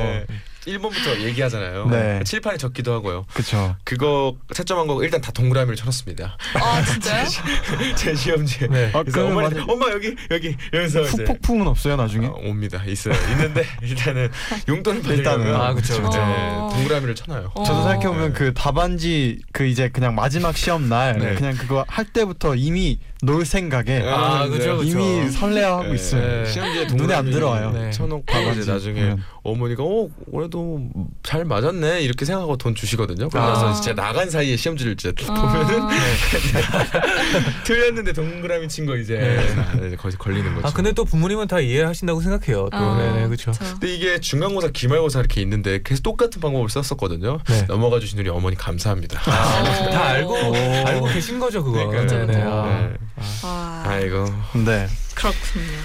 [0.68, 1.86] 1번부터 얘기하잖아요.
[1.90, 2.20] 네.
[2.24, 3.26] 칠판에 적기도 하고요.
[3.34, 3.76] 그쵸.
[3.84, 6.36] 그거 채점한 거 일단 다 동그라미를 쳐놨습니다.
[6.54, 7.26] 아 진짜요?
[7.96, 8.68] 제 시험지에.
[8.68, 8.90] 네.
[8.94, 12.26] 아, 그래서 어머니, 만약- 엄마 여기 여기 이제 후폭풍은 없어요 나중에?
[12.26, 12.82] 어, 옵니다.
[12.86, 13.14] 있어요.
[13.32, 14.30] 있는데 일단은
[14.68, 15.38] 용돈을 일단은.
[15.38, 16.18] 받으려면 아, 그쵸, 그쵸.
[16.18, 16.70] 네, 어.
[16.74, 17.52] 동그라미를 쳐놔요.
[17.54, 17.64] 어.
[17.64, 21.34] 저도 생각해보면 그 답안지 그 이제 그냥 마지막 시험 날 네.
[21.34, 24.50] 그냥 그거 할 때부터 이미 놀 생각에 아, 네.
[24.58, 24.84] 그쵸, 그쵸.
[25.00, 26.42] 이미 설레하고 네, 있어요.
[26.44, 26.46] 네.
[26.52, 27.70] 시험지에 눈에 안 동그라미 들어와요.
[27.72, 27.90] 네.
[27.90, 29.24] 쳐놓고 답안지 이제 나중에 보면.
[29.42, 30.80] 어머니가 어 그래도
[31.24, 33.28] 잘 맞았네 이렇게 생각하고 돈 주시거든요.
[33.28, 33.72] 그래서 아.
[33.72, 35.34] 진짜 나간 사이에 시험지를 진짜 아.
[35.66, 35.88] 보면은
[37.64, 39.54] 틀렸는데 동그라미 친 거 이제 네.
[39.60, 40.68] 아, 이제 거기서 걸리는 거죠.
[40.68, 42.68] 아 근데 또 부모님은 다 이해하신다고 생각해요.
[42.70, 43.52] 또 아, 네네 그렇죠.
[43.58, 47.38] 근데 이게 중간고사, 기말고사 이렇게 있는데 계속 똑같은 방법을 썼었거든요.
[47.48, 47.62] 네.
[47.66, 49.20] 넘어가 주신 우리 어머니 감사합니다.
[49.20, 49.90] 어.
[49.90, 50.54] 다 알고 오.
[50.86, 51.86] 알고 계신 거죠 그거.
[51.88, 52.26] 그러니까요.
[52.26, 52.32] 네네.
[52.44, 53.07] 그쵸,
[53.42, 53.82] 아.
[53.84, 53.88] 네.
[53.88, 54.24] 아, 아이고.
[54.64, 54.88] 네.
[55.14, 55.78] 그렇군요.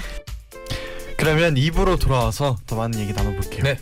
[1.18, 3.64] 그러면 입으로 돌아와서 더 많은 얘기 나눠볼게요.
[3.64, 3.80] 네.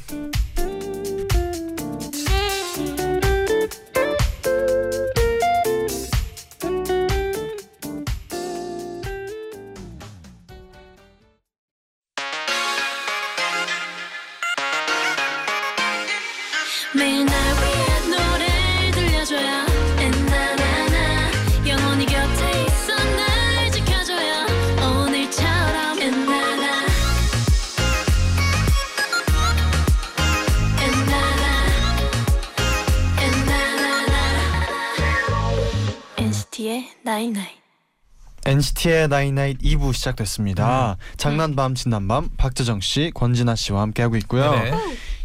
[38.82, 40.98] NCT의 나이나잇 2부 시작됐습니다.
[41.00, 41.15] 음.
[41.17, 44.52] 장난밤 진담밤 박재정 씨, 권진아 씨와 함께 하고 있고요.
[44.52, 44.72] 네.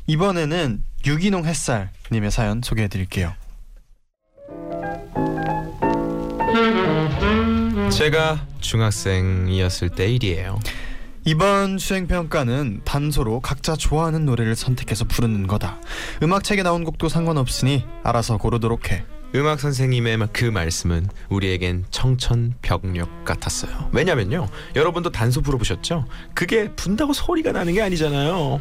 [0.07, 3.33] 이번에는 유기농 햇살 님의 사연 소개해 드릴게요.
[7.91, 10.61] 제가 중학생이었을 때 일이에요.
[11.25, 15.81] 이번 수행 평가는 단소로 각자 좋아하는 노래를 선택해서 부르는 거다.
[16.23, 19.05] 음악 책에 나온 곡도 상관없으니 알아서 고르도록 해.
[19.35, 23.91] 음악 선생님의 그 말씀은 우리에겐 청천벽력 같았어요.
[23.93, 26.07] 왜냐면요, 여러분도 단소 불어보셨죠?
[26.35, 28.61] 그게 분다고 소리가 나는 게 아니잖아요.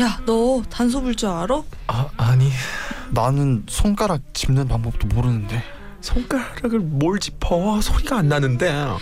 [0.00, 1.62] 야, 너 단소 불 줄 알아?
[1.88, 2.50] 아 아니
[3.10, 5.62] 나는 손가락 짚는 방법도 모르는데.
[6.00, 8.70] 손가락을 뭘 짚어 소리가 안 나는데.
[8.70, 8.98] 아,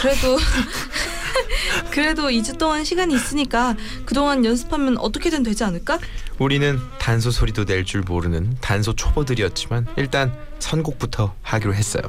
[0.00, 0.36] 그래도
[1.90, 5.98] 그래도 2주 동안 시간이 있으니까 그동안 연습하면 어떻게든 되지 않을까?
[6.38, 12.02] 우리는 단소 소리도 낼 줄 모르는 단소 초보들이었지만 일단 선곡부터 하기로 했어요.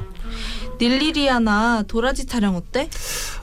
[0.80, 2.88] 닐리리아나 도라지 타령 어때?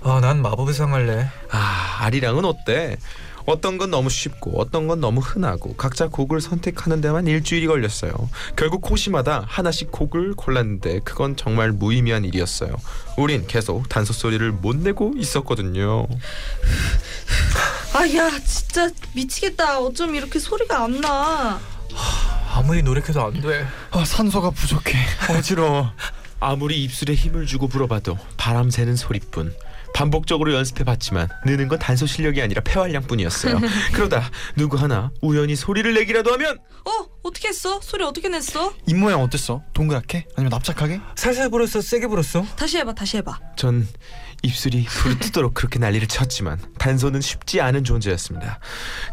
[0.04, 1.30] 아 난 마법의 상 할래.
[1.52, 2.98] 아 아리랑은 어때?
[3.46, 8.12] 어떤 건 너무 쉽고 어떤 건 너무 흔하고 각자 곡을 선택하는 데만 일주일이 걸렸어요.
[8.56, 12.76] 결국 호시마다 하나씩 곡을 골랐는데 그건 정말 무의미한 일이었어요.
[13.18, 16.08] 우린 계속 단소 소리를 못 내고 있었거든요.
[17.94, 19.80] 아, 야, 진짜 미치겠다.
[19.80, 21.60] 어쩜 이렇게 소리가 안 나?
[22.54, 23.66] 아무리 노력해도 안 돼.
[23.92, 24.98] 아, 산소가 부족해.
[25.30, 25.92] 어지러워.
[26.40, 29.54] 아무리 입술에 힘을 주고 불어봐도 바람 새는 소리뿐.
[29.96, 33.62] 반복적으로 연습해봤지만 느는 건 단소 실력이 아니라 폐활량뿐이었어요.
[33.96, 37.80] 그러다 누구 하나 우연히 소리를 내기라도 하면 어, 어떻게 했어?
[37.82, 38.74] 소리 어떻게 냈어?
[38.88, 39.64] 입 모양 어땠어?
[39.74, 40.28] 동그랗게?
[40.36, 41.00] 아니면 납작하게?
[41.16, 42.46] 살살 불었어, 세게 불었어.
[42.58, 43.40] 다시 해봐, 다시 해봐.
[43.56, 43.88] 전
[44.44, 48.60] 입술이 부르뜨도록 그렇게 난리를 쳤지만 단소는 쉽지 않은 존재였습니다.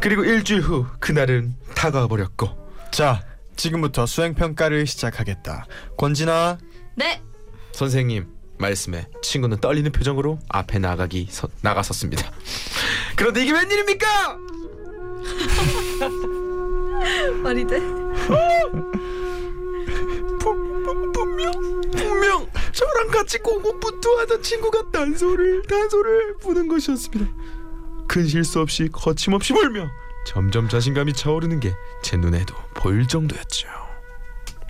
[0.01, 2.49] 그리고 일주일 후 그날은 다가와 버렸고
[2.91, 3.23] 자,
[3.55, 5.65] 지금부터 수행 평가를 시작하겠다.
[5.97, 6.57] 권진아,
[6.95, 7.21] 네,
[7.71, 8.27] 선생님
[8.63, 12.31] 말씀에 친구는 떨리는 표정으로 앞에 나가기 서, 나가섰습니다.
[13.15, 14.07] 그런데 이게 웬일입니까?
[17.43, 17.79] 말이 돼?
[21.13, 21.51] 분명
[21.91, 27.31] 분명 저랑 같이 고군분투하던 친구가 단소를 단소를 부는 것이었습니다.
[28.07, 29.89] 큰 실수 없이 거침없이 불며
[30.25, 31.73] 점점 자신감이 차오르는 게
[32.03, 33.67] 제 눈에도 보일 정도였죠.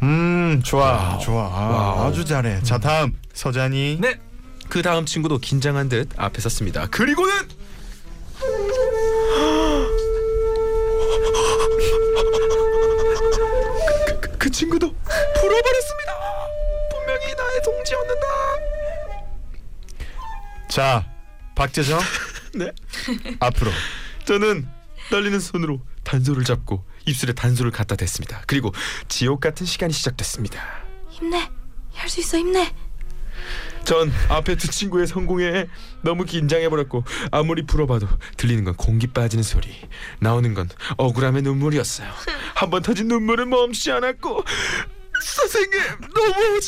[0.03, 1.19] 음, 좋아, wow.
[1.19, 1.45] 좋아.
[1.45, 2.05] 아.
[2.07, 2.61] 아주 잘해.
[2.63, 3.97] 자, 다음 서쟈니.
[4.01, 4.19] 네.
[4.69, 6.87] 그 다음 친구도 긴장한 듯 앞에 섰습니다.
[6.87, 7.31] 그리고는
[14.07, 14.93] 그, 그, 그 친구도
[15.35, 16.13] 불어버렸습니다.
[16.91, 18.27] 분명히 나의 동지였는다.
[20.69, 21.05] 자,
[21.55, 21.99] 박재정.
[22.55, 22.71] 네.
[23.39, 23.71] 앞으로.
[24.25, 24.67] 저는
[25.09, 28.41] 떨리는 손으로 단소를 잡고 입술에 단소를 갖다 댔습니다.
[28.47, 28.71] 그리고
[29.07, 30.61] 지옥 같은 시간이 시작됐습니다.
[31.09, 31.49] 힘내.
[31.93, 32.73] 할 수 있어, 힘내.
[33.83, 35.67] 전 앞에 두 친구의 성공에
[36.01, 39.67] 너무 긴장해 버렸고 아무리 불어봐도 들리는 건 공기 빠지는 소리
[40.19, 42.09] 나오는 건 억울함의 눈물이었어요
[42.55, 44.45] 한 번 터진 눈물은 멈추지 않았고
[45.21, 45.79] 선생님
[46.13, 46.59] 너무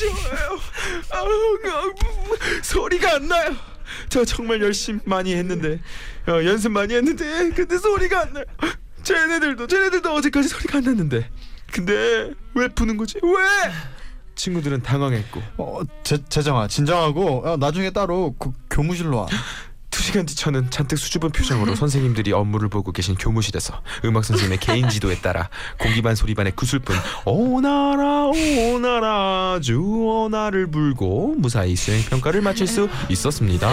[1.11, 1.23] 아우,
[1.71, 1.93] 아우,
[2.61, 3.55] 소리가 안 나요
[4.09, 5.79] 저 정말 열심히 많이 했는데
[6.27, 8.43] 어, 연습 많이 했는데 근데 소리가 안 나요
[9.05, 11.29] 쟤네들도 쟤네들도 어제까지 소리가 안 났는데
[11.71, 13.71] 근데 왜 푸는 거지 왜
[14.35, 19.27] 친구들은 당황했고 어, 재, 재정아, 진정하고 어, 나중에 따로 그 교무실로 와.
[19.95, 24.89] 두 시간 뒤 저는 잔뜩 수줍은 표정으로 선생님들이 업무를 보고 계신 교무실에서 음악 선생님의 개인
[24.89, 33.69] 지도에 따라 공기반 소리반의 구슬뿐 오나라 오나라 주어나를 불고 무사히 수행 평가를 마칠 수 있었습니다.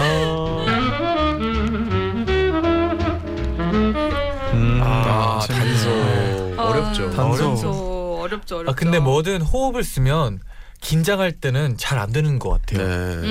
[5.13, 5.65] 음, 아, 재밌네.
[5.73, 7.11] 단소 아, 어렵죠.
[7.11, 7.43] 단소.
[7.45, 8.71] 어렵죠, 어렵죠, 어렵죠.
[8.71, 10.39] 아 근데 뭐든 호흡을 쓰면
[10.81, 12.87] 긴장할 때는 잘 안 되는 것 같아요.
[12.87, 12.93] 네.
[12.93, 13.23] 음,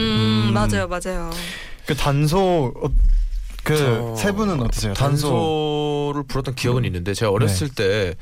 [0.48, 0.50] 음.
[0.54, 1.30] 맞아요, 맞아요.
[1.86, 2.88] 그 단소 어,
[3.64, 4.94] 그 저- 세 분은 어떠세요?
[4.94, 5.28] 단소.
[5.28, 8.14] 단소를 불었던 기억은 있는데 제가 어렸을 때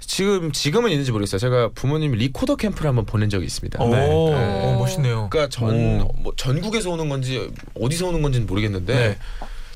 [0.00, 1.38] 지금 지금은 있는지 모르겠어요.
[1.38, 3.82] 제가 부모님이 리코더 캠프를 한번 보낸 적이 있습니다.
[3.82, 4.06] 오, 네.
[4.08, 5.28] 오, 멋있네요.
[5.30, 6.10] 그러니까 전 오.
[6.18, 9.18] 뭐 전국에서 오는 건지 어디서 오는 건지는 모르겠는데 네.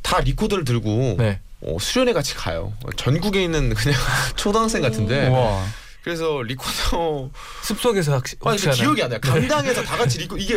[0.02, 1.40] 다 리코더를 들고 네.
[1.64, 2.72] 어, 수련회 같이 가요.
[2.96, 3.98] 전국에 있는 그냥
[4.36, 5.64] 초등학생 같은데 와.
[6.02, 7.30] 그래서 리코더
[7.62, 8.74] 숙소에서 혹시, 아니 혹시 그?
[8.74, 9.20] 기억이 안 나요.
[9.22, 10.56] 강당에서 다 같이 리코 이게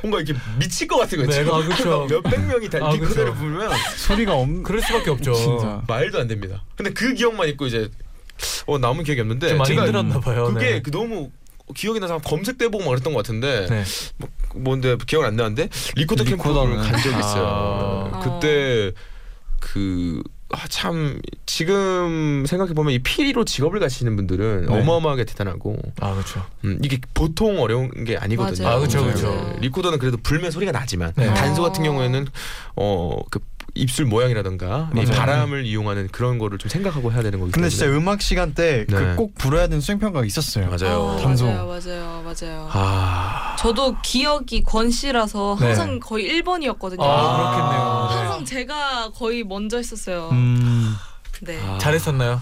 [0.00, 1.30] 뭔가 이렇게 미칠 것 같은 거예요.
[1.30, 2.06] 네, 지금 아, 그쵸.
[2.08, 3.34] 몇백 명이 다 아, 리코더를.
[3.34, 4.48] 부르면 소리가 없.
[4.62, 5.34] 그럴 수밖에 없죠.
[5.34, 5.82] 진짜.
[5.86, 6.64] 말도 안 됩니다.
[6.74, 7.90] 근데 그 기억만 있고 이제
[8.66, 10.46] 어 남은 기억이 없는데 제가 힘들었나 봐요.
[10.46, 10.82] 그게 네.
[10.82, 11.30] 그 너무
[11.74, 13.84] 기억이 나서 검색돼 보고 막 그랬던 것 같은데 네.
[14.16, 18.10] 뭐, 뭔데 기억은 안 나는데 리코더 캠프를 간 적이 있어요.
[18.10, 18.20] 아.
[18.20, 18.92] 그때
[19.62, 20.20] 그
[20.50, 24.80] 아, 참 지금 생각해 보면 이 피리로 직업을 가시는 분들은 네.
[24.80, 26.44] 어마어마하게 대단하고 아 그렇죠.
[26.64, 28.64] 음, 이게 보통 어려운 게 아니거든요.
[28.68, 28.76] 맞아요.
[28.76, 29.12] 아, 그쵸, 네.
[29.12, 29.52] 그쵸.
[29.60, 31.32] 리코더는 그래도 불면 소리가 나지만 네.
[31.32, 31.84] 단소 같은 어.
[31.84, 32.26] 경우에는
[32.74, 33.38] 어그
[33.74, 35.10] 입술 모양이라던가 이 맞아요.
[35.12, 38.92] 바람을 이용하는 그런 거를 좀 생각하고 해야 되는 거기 때문에 근데 진짜 음악 시간 때그
[38.94, 39.14] 네.
[39.16, 40.68] 꼭 불어야 되는 수행평가가 있었어요.
[40.68, 40.98] 맞아요.
[41.00, 41.46] 어, 단소.
[41.46, 42.68] 맞아요, 맞아요, 맞아요.
[42.72, 45.66] 아 저도 기억이 권 씨라서 네.
[45.66, 47.00] 항상 거의 1번이었거든요.
[47.00, 48.08] 아, 그렇겠네요.
[48.10, 48.16] 네.
[48.16, 50.30] 항상 제가 거의 먼저 했었어요.
[50.32, 50.94] 음.
[51.42, 51.60] 네.
[51.64, 51.78] 아.
[51.78, 52.40] 잘했었나요?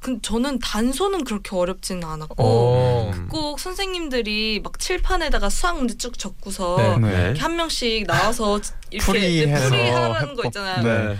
[0.00, 3.12] 그 저는 단소는 그렇게 어렵지는 않았고 어.
[3.30, 6.96] 꼭 선생님들이 막 칠판에다가 수학 문제 쭉 적고서 네.
[6.98, 7.22] 네.
[7.26, 8.58] 이렇게 한 명씩 나와서
[8.90, 10.46] 이렇게 풀이해서 풀이하라는 거 해법.
[10.46, 10.82] 있잖아요.
[10.82, 11.16] 네.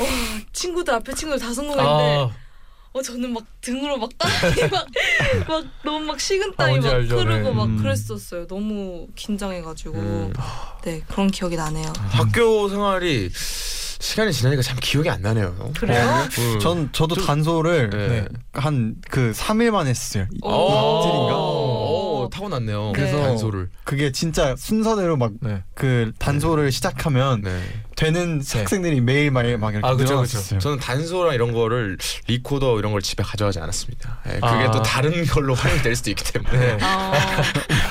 [0.00, 0.04] 어,
[0.52, 2.30] 친구들 앞에 친구들 다 성공했는데 아,
[2.96, 4.30] 어 저는 막 등으로 막 땀이
[4.70, 4.86] 막,
[5.48, 7.18] 막 너무 막 식은땀이 아, 막 알죠.
[7.18, 7.54] 흐르고 네.
[7.54, 7.76] 막 음.
[7.76, 8.46] 그랬었어요.
[8.46, 10.32] 너무 긴장해가지고 음.
[10.84, 11.92] 네 그런 기억이 나네요.
[11.98, 15.72] 학교 생활이 시간이 지나니까 참 기억이 안 나네요.
[15.76, 16.06] 그래요?
[16.38, 16.58] 음.
[16.60, 18.26] 전 저도 단소를 네.
[18.52, 20.26] 한그 3일만 했어요.
[20.30, 20.36] 이-.
[20.36, 21.36] 이틀인가?
[21.36, 22.92] 오, 타고났네요.
[22.94, 23.70] 그래서- 단소를.
[23.82, 25.64] 그게 진짜 순서대로 막 네.
[25.74, 27.60] 그 단소를 시작하면 네.
[27.96, 30.60] 되는 학생들이 매일 매일 막 이렇게 아, 그쵸, 늘어났었어요.
[30.60, 34.20] 저는 단소랑 이런 거를 리코더 이런 걸 집에 가져가지 않았습니다.
[34.26, 34.70] 예, 그게 아.
[34.70, 36.58] 또 다른 걸로 활용될 수도 있기 때문에.
[36.58, 36.78] 네.
[36.82, 37.42] 아,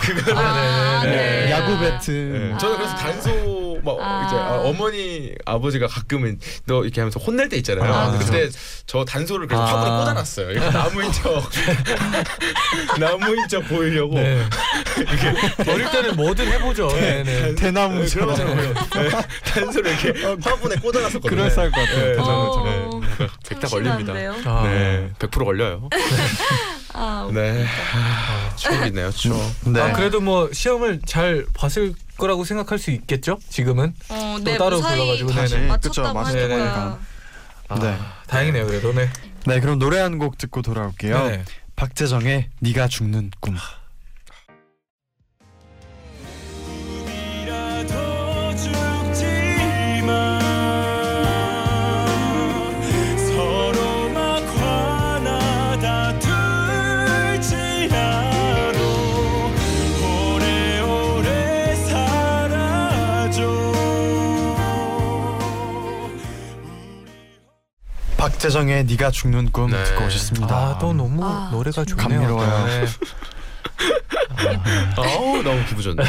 [0.01, 1.45] 그거는 아, 네, 네, 네.
[1.45, 1.51] 네.
[1.51, 2.55] 야구 예, 배트.
[2.59, 4.25] 저는 그래서 단소 막 아.
[4.25, 7.93] 이제 아, 어머니 아버지가 가끔은 너 이렇게 하면서 혼낼 때 있잖아요.
[7.93, 8.49] 아, 그때
[8.85, 9.67] 저 단소를 그래서 아.
[9.67, 10.51] 화분에 꽂아놨어요.
[10.51, 11.43] 이렇게 나무인 척
[12.99, 14.15] 나무인 척 보이려고.
[14.15, 14.43] 네.
[15.67, 16.87] 어릴 때는 뭐든 해보죠.
[16.93, 17.55] 네, 네.
[17.55, 18.35] 대나무처럼.
[18.35, 18.73] 그러잖아요.
[18.73, 19.09] 네,
[19.45, 21.29] 단소를 이렇게 화분에 꽂아놨었거든요.
[21.29, 22.05] 그럴싸할 것 같아요.
[22.05, 22.11] 네.
[22.13, 22.93] 대나무처럼.
[22.93, 23.01] 어,
[23.47, 24.13] 백다 참 걸립니다.
[24.45, 25.89] 아, 네, 100% 걸려요.
[26.95, 29.11] 아, 네, 아, 추억이 있네요.
[29.11, 29.39] 추억.
[29.65, 29.79] 네.
[29.81, 33.39] 아, 그래도 뭐 시험을 잘 봤을 거라고 생각할 수 있겠죠?
[33.49, 33.93] 지금은?
[34.09, 35.67] 어, 또 네, 따로 무사히 불러가지고 다시 네네.
[35.67, 36.99] 맞췄다고 하니까.
[37.69, 37.97] 아, 네.
[38.27, 38.67] 다행이네요.
[38.67, 39.09] 그래도 네.
[39.45, 41.27] 네, 그럼 노래 한 곡 듣고 돌아올게요.
[41.27, 41.43] 네.
[41.75, 43.57] 박재정의 네가 죽는 꿈.
[68.23, 69.83] 박재정의 네가 죽는 꿈 네.
[69.83, 70.55] 듣고 오셨습니다.
[70.55, 72.21] 아, 또 너무 아, 노래가 좀 좋네요.
[72.21, 72.65] 감미로워요.
[72.67, 72.85] 네.
[74.95, 76.03] 어우 너무 기분 좋네.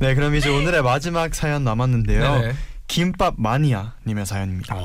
[0.00, 2.20] 네, 그럼 이제 오늘의 마지막 사연 남았는데요.
[2.20, 2.54] 네네.
[2.86, 4.76] 김밥 마니아 님의 사연입니다.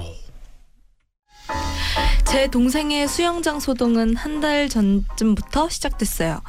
[2.34, 6.42] 제 동생의 수영장 소동은 한 달 전쯤부터 시작됐어요.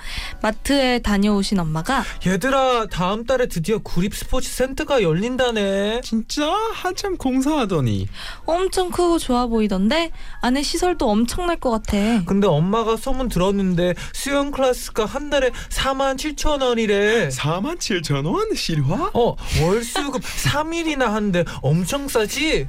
[0.42, 6.01] 마트에 다녀오신 엄마가 얘들아 다음 달에 드디어 구립 스포츠 센터가 열린다네.
[6.03, 8.09] 진짜 한참 공사하더니
[8.47, 12.25] 엄청 크고 좋아 보이던데 안에 시설도 엄청날 것 같아.
[12.25, 17.29] 근데 엄마가 소문 들었는데 수영 클래스가 한 달에 4만 7천 원이래.
[17.29, 19.11] 4만 7천 원 실화?
[19.12, 22.66] 어 월수급 3일이나 하는데 엄청 싸지?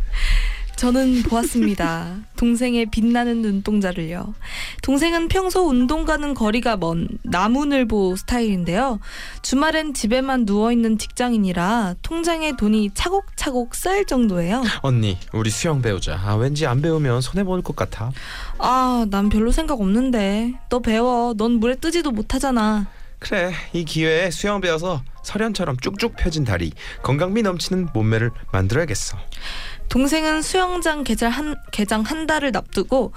[0.75, 2.17] 저는 보았습니다.
[2.35, 4.33] 동생의 빛나는 눈동자를요.
[4.81, 8.99] 동생은 평소 운동 가는 거리가 먼 나무늘보 스타일인데요.
[9.41, 14.63] 주말엔 집에만 누워있는 직장인이라 통장에 돈이 차곡차곡 쌓일 정도예요.
[14.81, 16.19] 언니 우리 수영 배우자.
[16.21, 18.11] 아, 왠지 안 배우면 손해 보일 것 같아.
[18.57, 20.53] 아, 난 별로 생각 없는데.
[20.69, 21.33] 너 배워.
[21.37, 22.87] 넌 물에 뜨지도 못하잖아.
[23.19, 29.17] 그래 이 기회에 수영 배워서 설현처럼 쭉쭉 펴진 다리, 건강미 넘치는 몸매를 만들어야겠어.
[29.89, 33.13] 동생은 수영장 개장 한, 개장 한 달을 납두고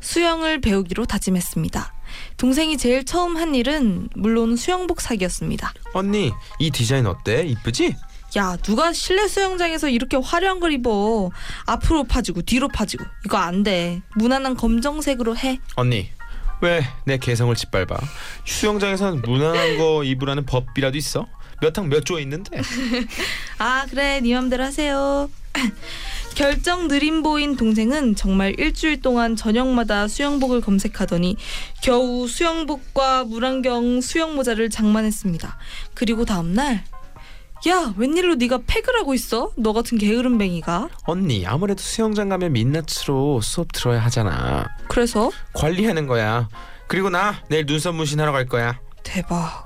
[0.00, 1.92] 수영을 배우기로 다짐했습니다.
[2.36, 5.72] 동생이 제일 처음 한 일은 물론 수영복 사기였습니다.
[5.94, 7.44] 언니 이 디자인 어때?
[7.46, 7.96] 이쁘지?
[8.36, 11.30] 야, 누가 실내 수영장에서 이렇게 화려한 걸 입어?
[11.66, 14.02] 앞으로 파지고 뒤로 파지고 이거 안 돼.
[14.16, 15.58] 무난한 검정색으로 해.
[15.76, 16.10] 언니
[16.60, 17.96] 왜 내 개성을 짓밟아?
[18.44, 21.26] 수영장에선 무난한 거 입으라는 법이라도 있어?
[21.60, 22.60] 몇항몇조 있는데?
[23.58, 24.20] 아, 그래.
[24.20, 25.30] 네 맘대로 하세요.
[26.34, 31.36] 결정 느림 보인 동생은 정말 일주일 동안 저녁마다 수영복을 검색하더니
[31.80, 35.56] 겨우 수영복과 물안경, 수영 모자를 장만했습니다.
[35.94, 36.84] 그리고 다음 날
[37.66, 39.50] 야, 웬일로 네가 팩을 하고 있어?
[39.56, 40.90] 너 같은 게으름뱅이가.
[41.04, 44.66] 언니 아무래도 수영장 가면 민낯으로 수업 들어야 하잖아.
[44.88, 46.48] 그래서 관리하는 거야.
[46.88, 48.78] 그리고 나 내일 눈썹 문신하러 갈 거야.
[49.02, 49.63] 대박.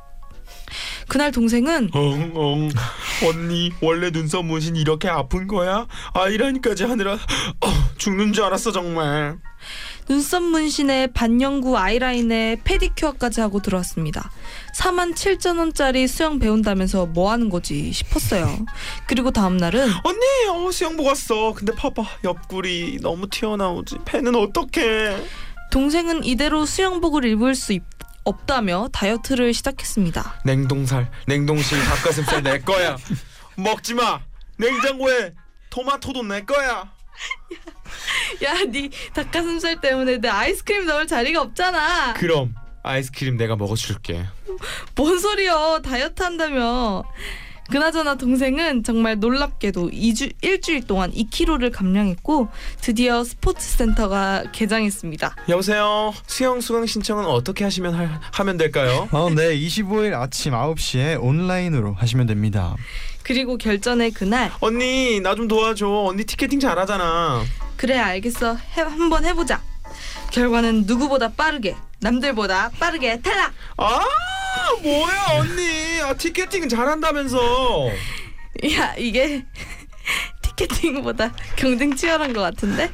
[1.08, 2.68] 그날 동생은 엉엉
[3.26, 5.86] 언니 원래 눈썹 문신 이렇게 아픈 거야?
[6.12, 9.38] 아이라니까지 하느라 어, 죽는 줄 알았어 정말.
[10.08, 14.30] 눈썹 문신에 반영구 아이라인에 페디큐어까지 하고 들어왔습니다.
[14.76, 18.64] 4만 7천 원짜리 수영 배운다면서 뭐 하는 거지 싶었어요.
[19.06, 20.18] 그리고 다음 날은 언니
[20.50, 21.52] 어, 수영복 왔어.
[21.54, 23.96] 근데 봐봐 옆구리 너무 튀어나오지.
[24.04, 25.16] 폐는 어떡해?
[25.70, 27.82] 동생은 이대로 수영복을 입을 수 있-
[28.28, 30.40] 없다며 다이어트를 시작했습니다.
[30.44, 32.96] 냉동살 냉동실 닭가슴살 내 거야.
[33.56, 34.20] 먹지 마.
[34.58, 35.32] 냉장고에
[35.70, 36.92] 토마토도 내 거야.
[38.44, 42.14] 야, 네 닭가슴살 때문에 내 아이스크림 넣을 자리가 없잖아.
[42.14, 44.26] 그럼 아이스크림 내가 먹어줄게.
[44.94, 47.04] 뭔 소리여 다이어트 한다며
[47.70, 52.48] 그나저나 동생은 정말 놀랍게도 2주 일주일 동안 2kg를 감량했고
[52.81, 55.37] 드디어 스포츠 센터가 개장했습니다.
[55.48, 56.14] 여보세요.
[56.26, 59.09] 수영 수강 신청은 어떻게 하시면 하, 하면 될까요?
[59.12, 62.74] 어, 네, 25일 아침 9시에 온라인으로 하시면 됩니다.
[63.22, 65.87] 그리고 결전의 그날 언니 나 좀 도와줘.
[66.09, 67.44] 언니 티켓팅 잘하잖아.
[67.76, 69.61] 그래 알겠어 해, 한번 해보자.
[70.30, 73.52] 결과는 누구보다 빠르게 남들보다 빠르게 탈락.
[73.76, 74.00] 아
[74.82, 76.00] 뭐야 언니.
[76.02, 77.88] 아 티켓팅 잘한다면서.
[78.74, 79.44] 야 이게
[80.58, 82.90] 티켓팅보다 경쟁 치열한 것 같은데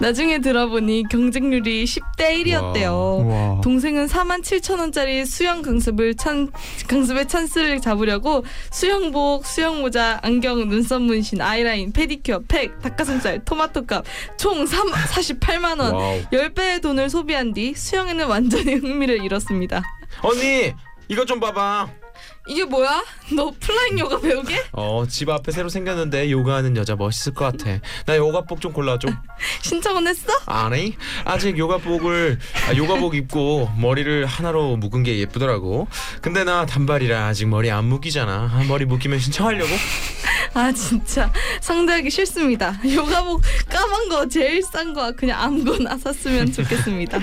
[0.00, 3.28] 나중에 들어보니 경쟁률이 10대 1이었대요.
[3.28, 3.60] 와.
[3.62, 6.50] 동생은 4만 7천 원짜리 수영 강습을 찬
[6.88, 14.04] 강습의 찬스를 잡으려고 수영복, 수영모자, 안경, 눈썹 문신, 아이라인, 페디큐어, 팩, 닭가슴살, 토마토값
[14.36, 15.94] 총 3, 48만 원.
[15.94, 16.20] wow.
[16.32, 19.82] 10배의 돈을 소비한 뒤 수영에는 완전히 흥미를 잃었습니다.
[20.22, 20.72] 언니
[21.08, 21.99] 이것 좀 봐봐.
[22.46, 23.04] 이게 뭐야?
[23.36, 24.64] 너 flying 요가 배우게?
[24.72, 27.78] 어 집 앞에 새로 생겼는데 요가하는 여자 멋있을 것 같아.
[28.06, 29.08] 나 요가복 좀 골라줘.
[29.62, 30.32] 신청은 했어?
[30.46, 35.86] 아니 아직 요가복을 아, 요가복 입고 머리를 하나로 묶은 게 예쁘더라고.
[36.22, 38.32] 근데 나 단발이라 아직 머리 안 묶이잖아.
[38.52, 39.70] 아, 머리 묶이면 신청하려고.
[40.54, 42.80] 아 진짜 상대하기 싫습니다.
[42.84, 47.20] 요가복 까만 거 제일 싼 거 그냥 아무거나 샀으면 좋겠습니다.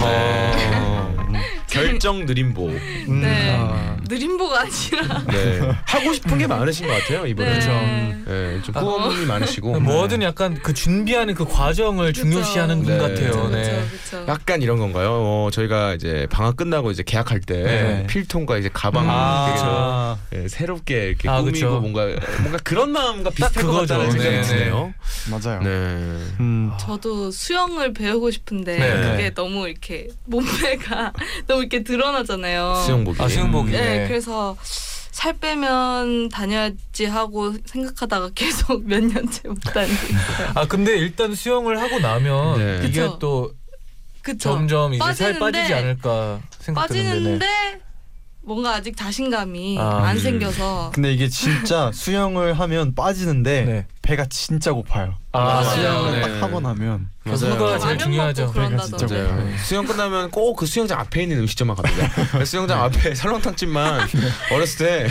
[0.00, 0.87] 어,
[1.86, 2.70] 결정 느림복.
[2.70, 3.56] 음, 네.
[3.58, 3.96] 아.
[4.08, 5.60] 느림복 아니라 네.
[5.84, 7.58] 하고 싶은 게 많으신 것 같아요 이번에.
[7.58, 8.16] 네.
[8.26, 9.80] 네, 좀 꾸움이 많으시고.
[9.80, 12.98] 뭐든 약간 그 준비하는 그 과정을 중요시하는 분 네.
[12.98, 13.48] 같아요.
[13.50, 13.84] 네.
[13.90, 14.24] 그렇죠.
[14.28, 15.10] 약간 이런 건가요?
[15.12, 18.06] 어, 저희가 이제 방학 끝나고 이제 계약할 때 네.
[18.06, 21.80] 필통과 이제 가방 음, 아, 되게 예, 새롭게 이렇게 아, 꾸미고 그쵸.
[21.80, 22.06] 뭔가
[22.40, 23.72] 뭔가 그런 마음과 비슷할 것.
[23.78, 24.94] 같다는 생각이 네, 드네요.
[25.30, 25.60] 맞아요.
[25.62, 25.68] 네.
[26.40, 29.10] 음, 저도 수영을 배우고 싶은데 네.
[29.10, 31.12] 그게 너무 이렇게 몸매가
[31.46, 32.74] 너무 이렇게 드러나잖아요.
[32.86, 33.22] 수영복이.
[33.22, 33.70] 아 수영복이.
[33.72, 34.08] 네, 네.
[34.08, 40.52] 그래서 살 빼면 다녀야지 하고 생각하다가 계속 몇 년째 못 다니고 있어요.
[40.54, 42.76] 아 근데 일단 수영을 하고 나면 네.
[42.88, 43.18] 이게 그쵸.
[43.18, 43.52] 또
[44.22, 44.50] 그쵸?
[44.50, 47.38] 점점 이제 살 빠지는데- 빠지지 않을까 생각드는데.
[47.46, 47.80] 네.
[48.42, 50.20] 뭔가 아직 자신감이 아, 안 음.
[50.22, 53.86] 생겨서 근데 이게 진짜 수영을 하면 빠지는데 네.
[54.00, 55.16] 배가 진짜 고파요.
[55.32, 55.64] 아, 맞아요.
[55.74, 56.20] 수영을 네.
[56.22, 58.52] 딱 하고 나면 그거가 제일 중요하죠.
[58.52, 58.96] 그런다던데.
[59.06, 59.44] 진짜 맞아요.
[59.44, 59.56] 네.
[59.58, 62.10] 수영 끝나면 꼭 그 수영장 앞에 있는 음식점만 갑니다.
[62.44, 64.08] 수영장 앞에 설렁탕집만
[64.52, 65.08] 어렸을 때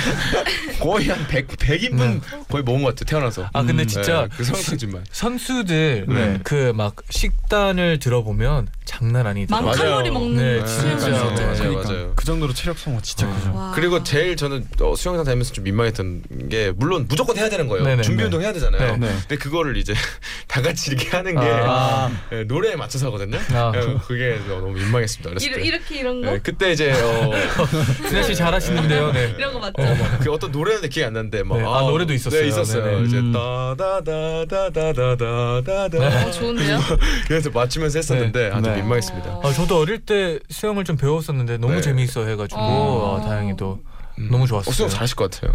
[0.82, 3.06] 거의 한 100, 100인분 거의 먹은 것 같아요.
[3.08, 3.50] 태어나서.
[3.54, 5.06] 아 근데 음, 진짜 네, 그 설렁탕집만.
[5.12, 6.40] 선수들 네.
[6.44, 9.56] 그막 식단을 들어보면 장난 아니다.
[9.56, 9.78] 만 맞아요.
[9.78, 11.10] 칼로리 먹는 네, 진짜.
[11.10, 12.14] 맞아요, 그러니까 맞아요.
[12.16, 13.36] 그 정도로 체력 소모 진짜 어.
[13.36, 13.54] 크죠.
[13.56, 13.72] 와.
[13.76, 17.84] 그리고 제일 저는 어, 수영장 다니면서 좀 민망했던 게 물론 무조건 해야 되는 거예요.
[17.86, 18.24] 네네, 준비 네.
[18.26, 18.98] 운동 해야 되잖아요.
[18.98, 19.08] 네.
[19.22, 19.94] 근데 그거를 이제
[20.48, 22.07] 다 같이 이렇게 하는 게 아.
[22.32, 23.38] 예, 노래에 맞춰서 하거든요.
[23.54, 23.72] 아.
[23.76, 25.32] 예, 그게 너무 민망했습니다.
[25.32, 25.68] 어렸을 이르, 때.
[25.68, 27.32] 이렇게 이런 거 예, 그때 이제 어,
[28.10, 29.12] 진아 씨 잘하시는데요.
[29.12, 29.36] 네.
[29.38, 29.74] 이런 거 맞죠?
[30.22, 31.64] 그 어떤 노래는 기억이 안 나는데 막 네.
[31.66, 32.42] 아, 노래도 있었어요.
[32.42, 32.86] 네, 있었어요.
[32.86, 33.08] 네네.
[33.08, 33.32] 이제 음.
[33.32, 36.80] 따다다다다다다다 어, 좋은데요?
[37.28, 38.76] 그래서 맞추면서 했었는데 아주 네.
[38.78, 39.30] 민망했습니다.
[39.30, 39.42] 어.
[39.44, 41.82] 아, 저도 어릴 때 수영을 좀 배웠었는데 너무 네.
[41.82, 43.22] 재미있어 해가지고 어.
[43.22, 43.80] 아, 다행히도
[44.20, 44.30] 음.
[44.32, 44.70] 너무 좋았어요.
[44.70, 45.54] 어, 수영 잘하실 것 같아요.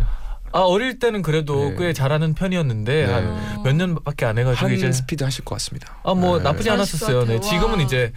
[0.52, 1.76] 아 어릴 때는 그래도 네.
[1.78, 3.12] 꽤 잘하는 편이었는데 네.
[3.12, 5.96] 한몇 년밖에 안 해가지고 한 이제 스피드 하실 것 같습니다.
[6.04, 6.44] 아 뭐 네.
[6.44, 7.20] 나쁘지 것 않았었어요.
[7.26, 7.40] 네 같아요.
[7.40, 7.84] 지금은 와.
[7.84, 8.12] 이제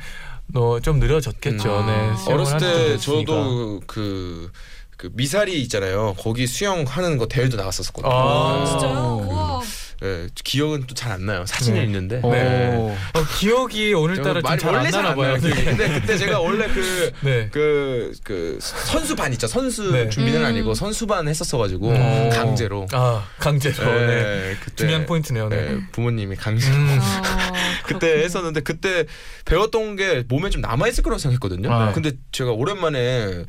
[0.54, 1.80] 어, 좀 느려졌겠죠.
[1.80, 1.86] 음.
[1.88, 2.98] 네 수영을 어렸을 때.
[2.98, 4.52] 저도 그,
[4.98, 6.14] 그 미사리 있잖아요.
[6.20, 8.12] 거기 수영하는 거 대회도 나갔었거든요.
[8.14, 8.60] 아.
[8.60, 8.66] 네.
[8.70, 9.00] 진짜요?
[9.00, 9.62] 오.
[10.02, 11.46] 네, 기억은 또 잘 안 나요.
[11.46, 11.86] 사진은 네.
[11.86, 12.20] 있는데.
[12.24, 12.32] 오.
[12.32, 12.98] 네.
[13.14, 15.38] 어, 기억이 오늘따라 좀 말이 잘안 원래 나나 봐요.
[15.38, 15.64] 기억이.
[15.66, 17.50] 근데 그때 제가 원래 그 네.
[17.52, 19.48] 그, 그 선수 반 있죠.
[19.48, 20.10] 선수 네.
[20.10, 20.46] 준비는 음.
[20.46, 22.30] 아니고 선수 반 했었어가지고 음.
[22.32, 22.88] 강제로.
[22.92, 24.08] 아 강제로 네.
[24.08, 25.50] 네, 그때 중요한 포인트네요.
[25.50, 25.56] 네.
[25.70, 26.76] 네, 부모님이 강제로.
[26.76, 27.00] 음.
[27.02, 27.52] 아,
[27.86, 28.24] 그때.
[28.24, 29.06] 했었는데 그때
[29.46, 31.72] 배웠던 게 몸에 좀 남아 있을 거라고 생각했거든요.
[31.72, 31.92] 아.
[31.94, 33.44] 근데 제가 오랜만에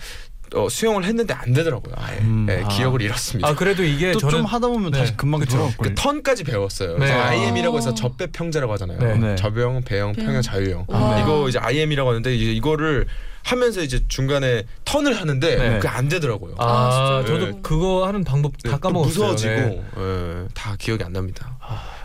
[0.54, 1.94] 어, 수영을 했는데 안 되더라고요.
[1.96, 2.46] 아예 음.
[2.46, 2.68] 네, 아.
[2.68, 3.48] 기억을 잃었습니다.
[3.48, 5.56] 아 그래도 이게 또좀 저는 하다 보면 네, 다시 금방 그쵸.
[5.56, 5.94] 돌아올 그.
[5.94, 6.92] 턴까지 배웠어요.
[6.92, 6.98] 네.
[6.98, 7.26] 그래서 아.
[7.28, 8.98] IM이라고 해서 접배 평자라고 하잖아요.
[8.98, 9.14] 네.
[9.18, 9.36] 네.
[9.36, 10.42] 접영, 배영, 평영.
[10.42, 10.84] 자유형.
[10.88, 11.18] 와.
[11.20, 13.06] 이거 이제 IM이라고 하는데 이제 이거를
[13.42, 15.74] 하면서 이제 중간에 턴을 하는데 네.
[15.76, 16.56] 그게 안 되더라고요.
[16.58, 17.38] 아, 아, 진짜요?
[17.40, 17.58] 저도 네.
[17.62, 19.08] 그거 하는 방법 네, 다또 까먹었어요.
[19.08, 19.82] 무서워지고 네.
[19.98, 21.56] 예, 다 기억이 안 납니다.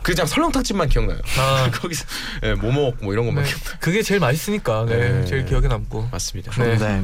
[0.03, 1.17] 그냥 설렁탕집만 기억나요.
[1.39, 2.05] 아, 거기서
[2.43, 3.49] 예, 뭐 먹고 뭐 이런 것만 네.
[3.49, 3.59] 기억.
[3.79, 4.97] 그게 제일 맛있으니까 네.
[5.09, 5.25] 네.
[5.25, 6.09] 제일 기억에 남고.
[6.11, 6.51] 맞습니다.
[6.63, 6.77] 네.
[6.77, 7.01] 네.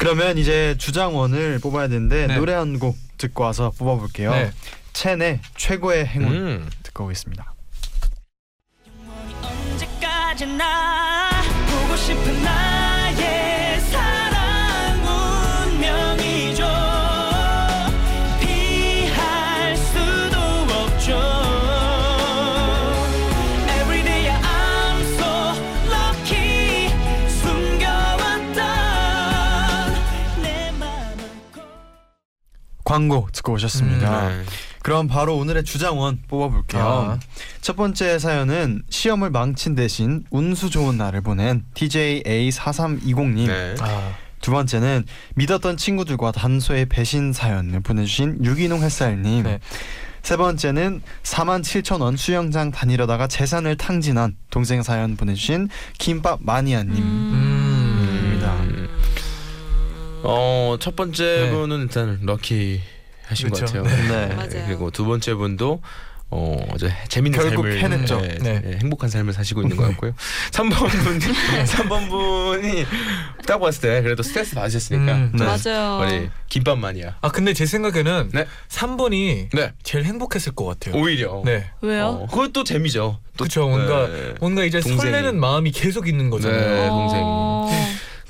[0.00, 2.36] 그러면 이제 주장원을 뽑아야 되는데 네.
[2.36, 4.30] 노래 한 곡 듣고 와서 뽑아볼게요.
[4.30, 4.50] 네.
[4.94, 6.70] 첸의 최고의 행운 음.
[6.82, 7.52] 듣고 오겠습니다.
[9.42, 11.28] 언제까지나
[11.68, 12.79] 보고 싶은 나
[32.90, 34.28] 광고 듣고 오셨습니다.
[34.30, 34.42] 네.
[34.82, 36.82] 그럼 바로 오늘의 주장원 뽑아볼게요.
[36.82, 37.18] 아.
[37.60, 43.46] 첫 번째 사연은 시험을 망친 대신 운수 좋은 날을 보낸 DJ A4320님.
[43.46, 43.76] 네.
[43.78, 45.04] 아, 두 번째는
[45.36, 49.44] 믿었던 친구들과 단소의 배신 사연을 보내주신 유기농 햇살님.
[49.44, 49.60] 네.
[50.22, 55.68] 세 번째는 4만 7천 원 수영장 다니려다가 재산을 탕진한 동생 사연 보내주신
[55.98, 56.96] 김밥 마니아님.
[56.96, 57.39] 음.
[60.22, 61.50] 어, 첫 번째 네.
[61.50, 62.80] 분은 일단 럭키
[63.26, 63.82] 하신 것 그렇죠.
[63.82, 64.08] 같아요.
[64.28, 64.34] 네.
[64.34, 64.66] 맞아요.
[64.66, 65.80] 그리고 두 번째 분도
[66.32, 68.20] 어, 이제 재밌는 결국 삶을 해냈죠.
[68.20, 68.60] 네, 네.
[68.60, 70.14] 네, 행복한 삶을 사시고 있는 것 같고요.
[70.52, 72.86] 3번 분, 3번 분이
[73.48, 75.44] 딱 봤을 때 그래도 스트레스 받으셨으니까 음, 네.
[75.44, 75.98] 맞아요.
[76.06, 77.16] 우리 김밥 마니아.
[77.20, 78.46] 아 근데 제 생각에는 네.
[78.68, 79.72] 3번이 네.
[79.82, 80.94] 제일 행복했을 것 같아요.
[81.02, 81.42] 오히려.
[81.44, 81.68] 네.
[81.82, 82.06] 왜요?
[82.06, 83.18] 어, 그것도 재미죠.
[83.36, 83.68] 또 그렇죠.
[83.68, 84.34] 뭔가 네.
[84.38, 85.00] 뭔가 이제 동생이.
[85.00, 86.60] 설레는 마음이 계속 있는 거잖아요.
[86.82, 86.88] 네.
[86.88, 87.22] 동생이.
[87.24, 87.70] 어,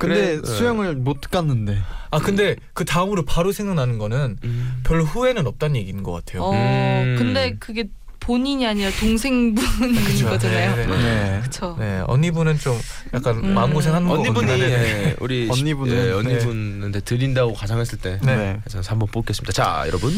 [0.00, 1.78] 근데 그래, 수영을 못 갔는데.
[2.10, 4.80] 아 근데 그 다음으로 바로 생각나는 거는 음.
[4.84, 6.42] 별로 후회는 없다는 얘기인 것 같아요.
[6.42, 7.16] 어, 음.
[7.18, 7.84] 근데 그게
[8.18, 9.54] 본인이 아니라 동생분인
[10.04, 10.28] 그쵸.
[10.30, 10.76] 거잖아요.
[10.76, 10.96] 네, 네.
[10.96, 11.38] 네.
[11.40, 11.76] 그렇죠.
[11.78, 12.78] 네, 언니분은 좀
[13.14, 13.54] 약간 음.
[13.54, 14.50] 마음고생하는 거 언니분이.
[14.60, 18.36] 예, 우리 언니분은- 예, 언니분한테 드린다고 가정했을 때 네.
[18.36, 18.60] 네.
[18.64, 19.52] 그래서 한번 뽑겠습니다.
[19.52, 20.12] 자, 여러분.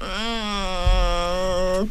[0.00, 1.90] 음,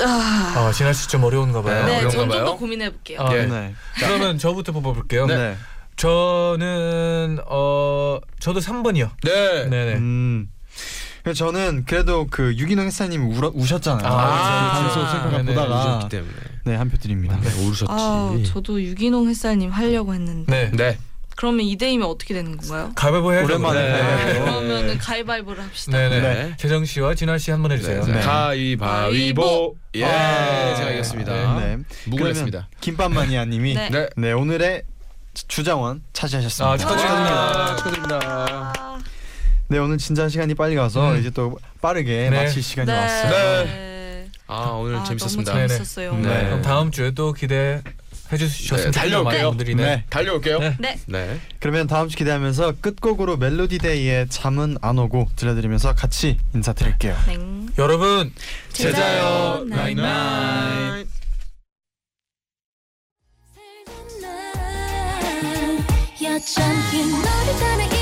[0.00, 1.84] 아, 아 진아 씨좀 어려운가 봐요.
[1.86, 2.44] 네, 어려운가 봐요.
[2.44, 3.20] 더 고민해 볼게요.
[3.20, 3.46] 아, 예.
[3.46, 3.74] 네.
[3.98, 5.26] 그러면 저부터 뽑아 볼게요.
[5.26, 5.56] 네.
[5.98, 9.10] 저는 어 저도 3번이요.
[9.24, 9.68] 네.
[9.68, 9.94] 네네.
[9.96, 10.48] 음.
[11.24, 12.88] 그래서 저는 그래도 그 유기농
[13.32, 14.06] 울 우셨잖아요.
[14.06, 15.10] 아, 단소 그렇죠.
[15.10, 16.32] 슬퍼가 네네, 보다가 우셨기 때문에.
[16.64, 17.38] 네한 표 드립니다.
[17.42, 17.86] 네, 우르셨지.
[17.90, 20.70] 아, 저도 유기농 햇살님 하려고 했는데 네.
[20.76, 20.98] 네.
[21.36, 22.92] 그러면 2대2면 어떻게 되는 건가요?
[22.96, 23.44] 가위바위보 해야죠.
[23.46, 23.98] 오랜만에 네.
[24.00, 24.44] 가위바위보.
[24.44, 25.98] 그러면은 가위바위보를 합시다.
[25.98, 26.20] 네네.
[26.20, 26.54] 네.
[26.56, 28.04] 재정 씨와 진아 씨 한 번 해주세요.
[28.04, 28.12] 네.
[28.12, 28.20] 네.
[28.20, 29.74] 가위바위보.
[29.96, 31.60] 예, 아, 제가 이겼습니다.
[31.60, 31.78] 네.
[32.06, 32.58] 무글했습니다.
[32.58, 33.90] 그러면 김밥 마니아님이 네.
[33.90, 34.08] 네.
[34.16, 34.32] 네.
[34.32, 34.82] 오늘의
[35.46, 36.72] 주장원 차지하셨습니다.
[36.72, 37.72] 아, 축하드립니다.
[37.72, 38.20] 아, 축하드립니다.
[38.24, 38.98] 아,
[39.68, 41.18] 네 오늘 진짜 시간이 빨리 가서 음.
[41.20, 42.44] 이제 또 빠르게 네.
[42.44, 42.98] 마칠 시간이 네.
[42.98, 43.64] 왔어요.
[43.64, 44.28] 네.
[44.46, 45.52] 아, 오늘 아, 재밌었습니다.
[45.52, 45.68] 너무 네네.
[45.68, 46.14] 재밌었어요.
[46.16, 46.44] 네.
[46.46, 47.82] 그럼 다음 주에 또 기대
[48.30, 49.54] 해 주셨으면 네, 달려올게요.
[49.54, 49.74] 네.
[49.74, 50.04] 네.
[50.10, 50.58] 달려올게요.
[50.58, 50.76] 네.
[50.78, 50.98] 네.
[51.06, 51.40] 네.
[51.60, 57.16] 그러면 다음 주 기대하면서 끝곡으로 멜로디 데이의 잠은 안 오고 들려드리면서 같이 인사드릴게요.
[57.26, 57.38] 네.
[57.78, 58.32] 여러분
[58.72, 61.17] 제자요 나잇나잇.
[66.56, 66.88] 나잇나잇.
[66.88, 67.97] 여전히 너를 따라 이 밤은 또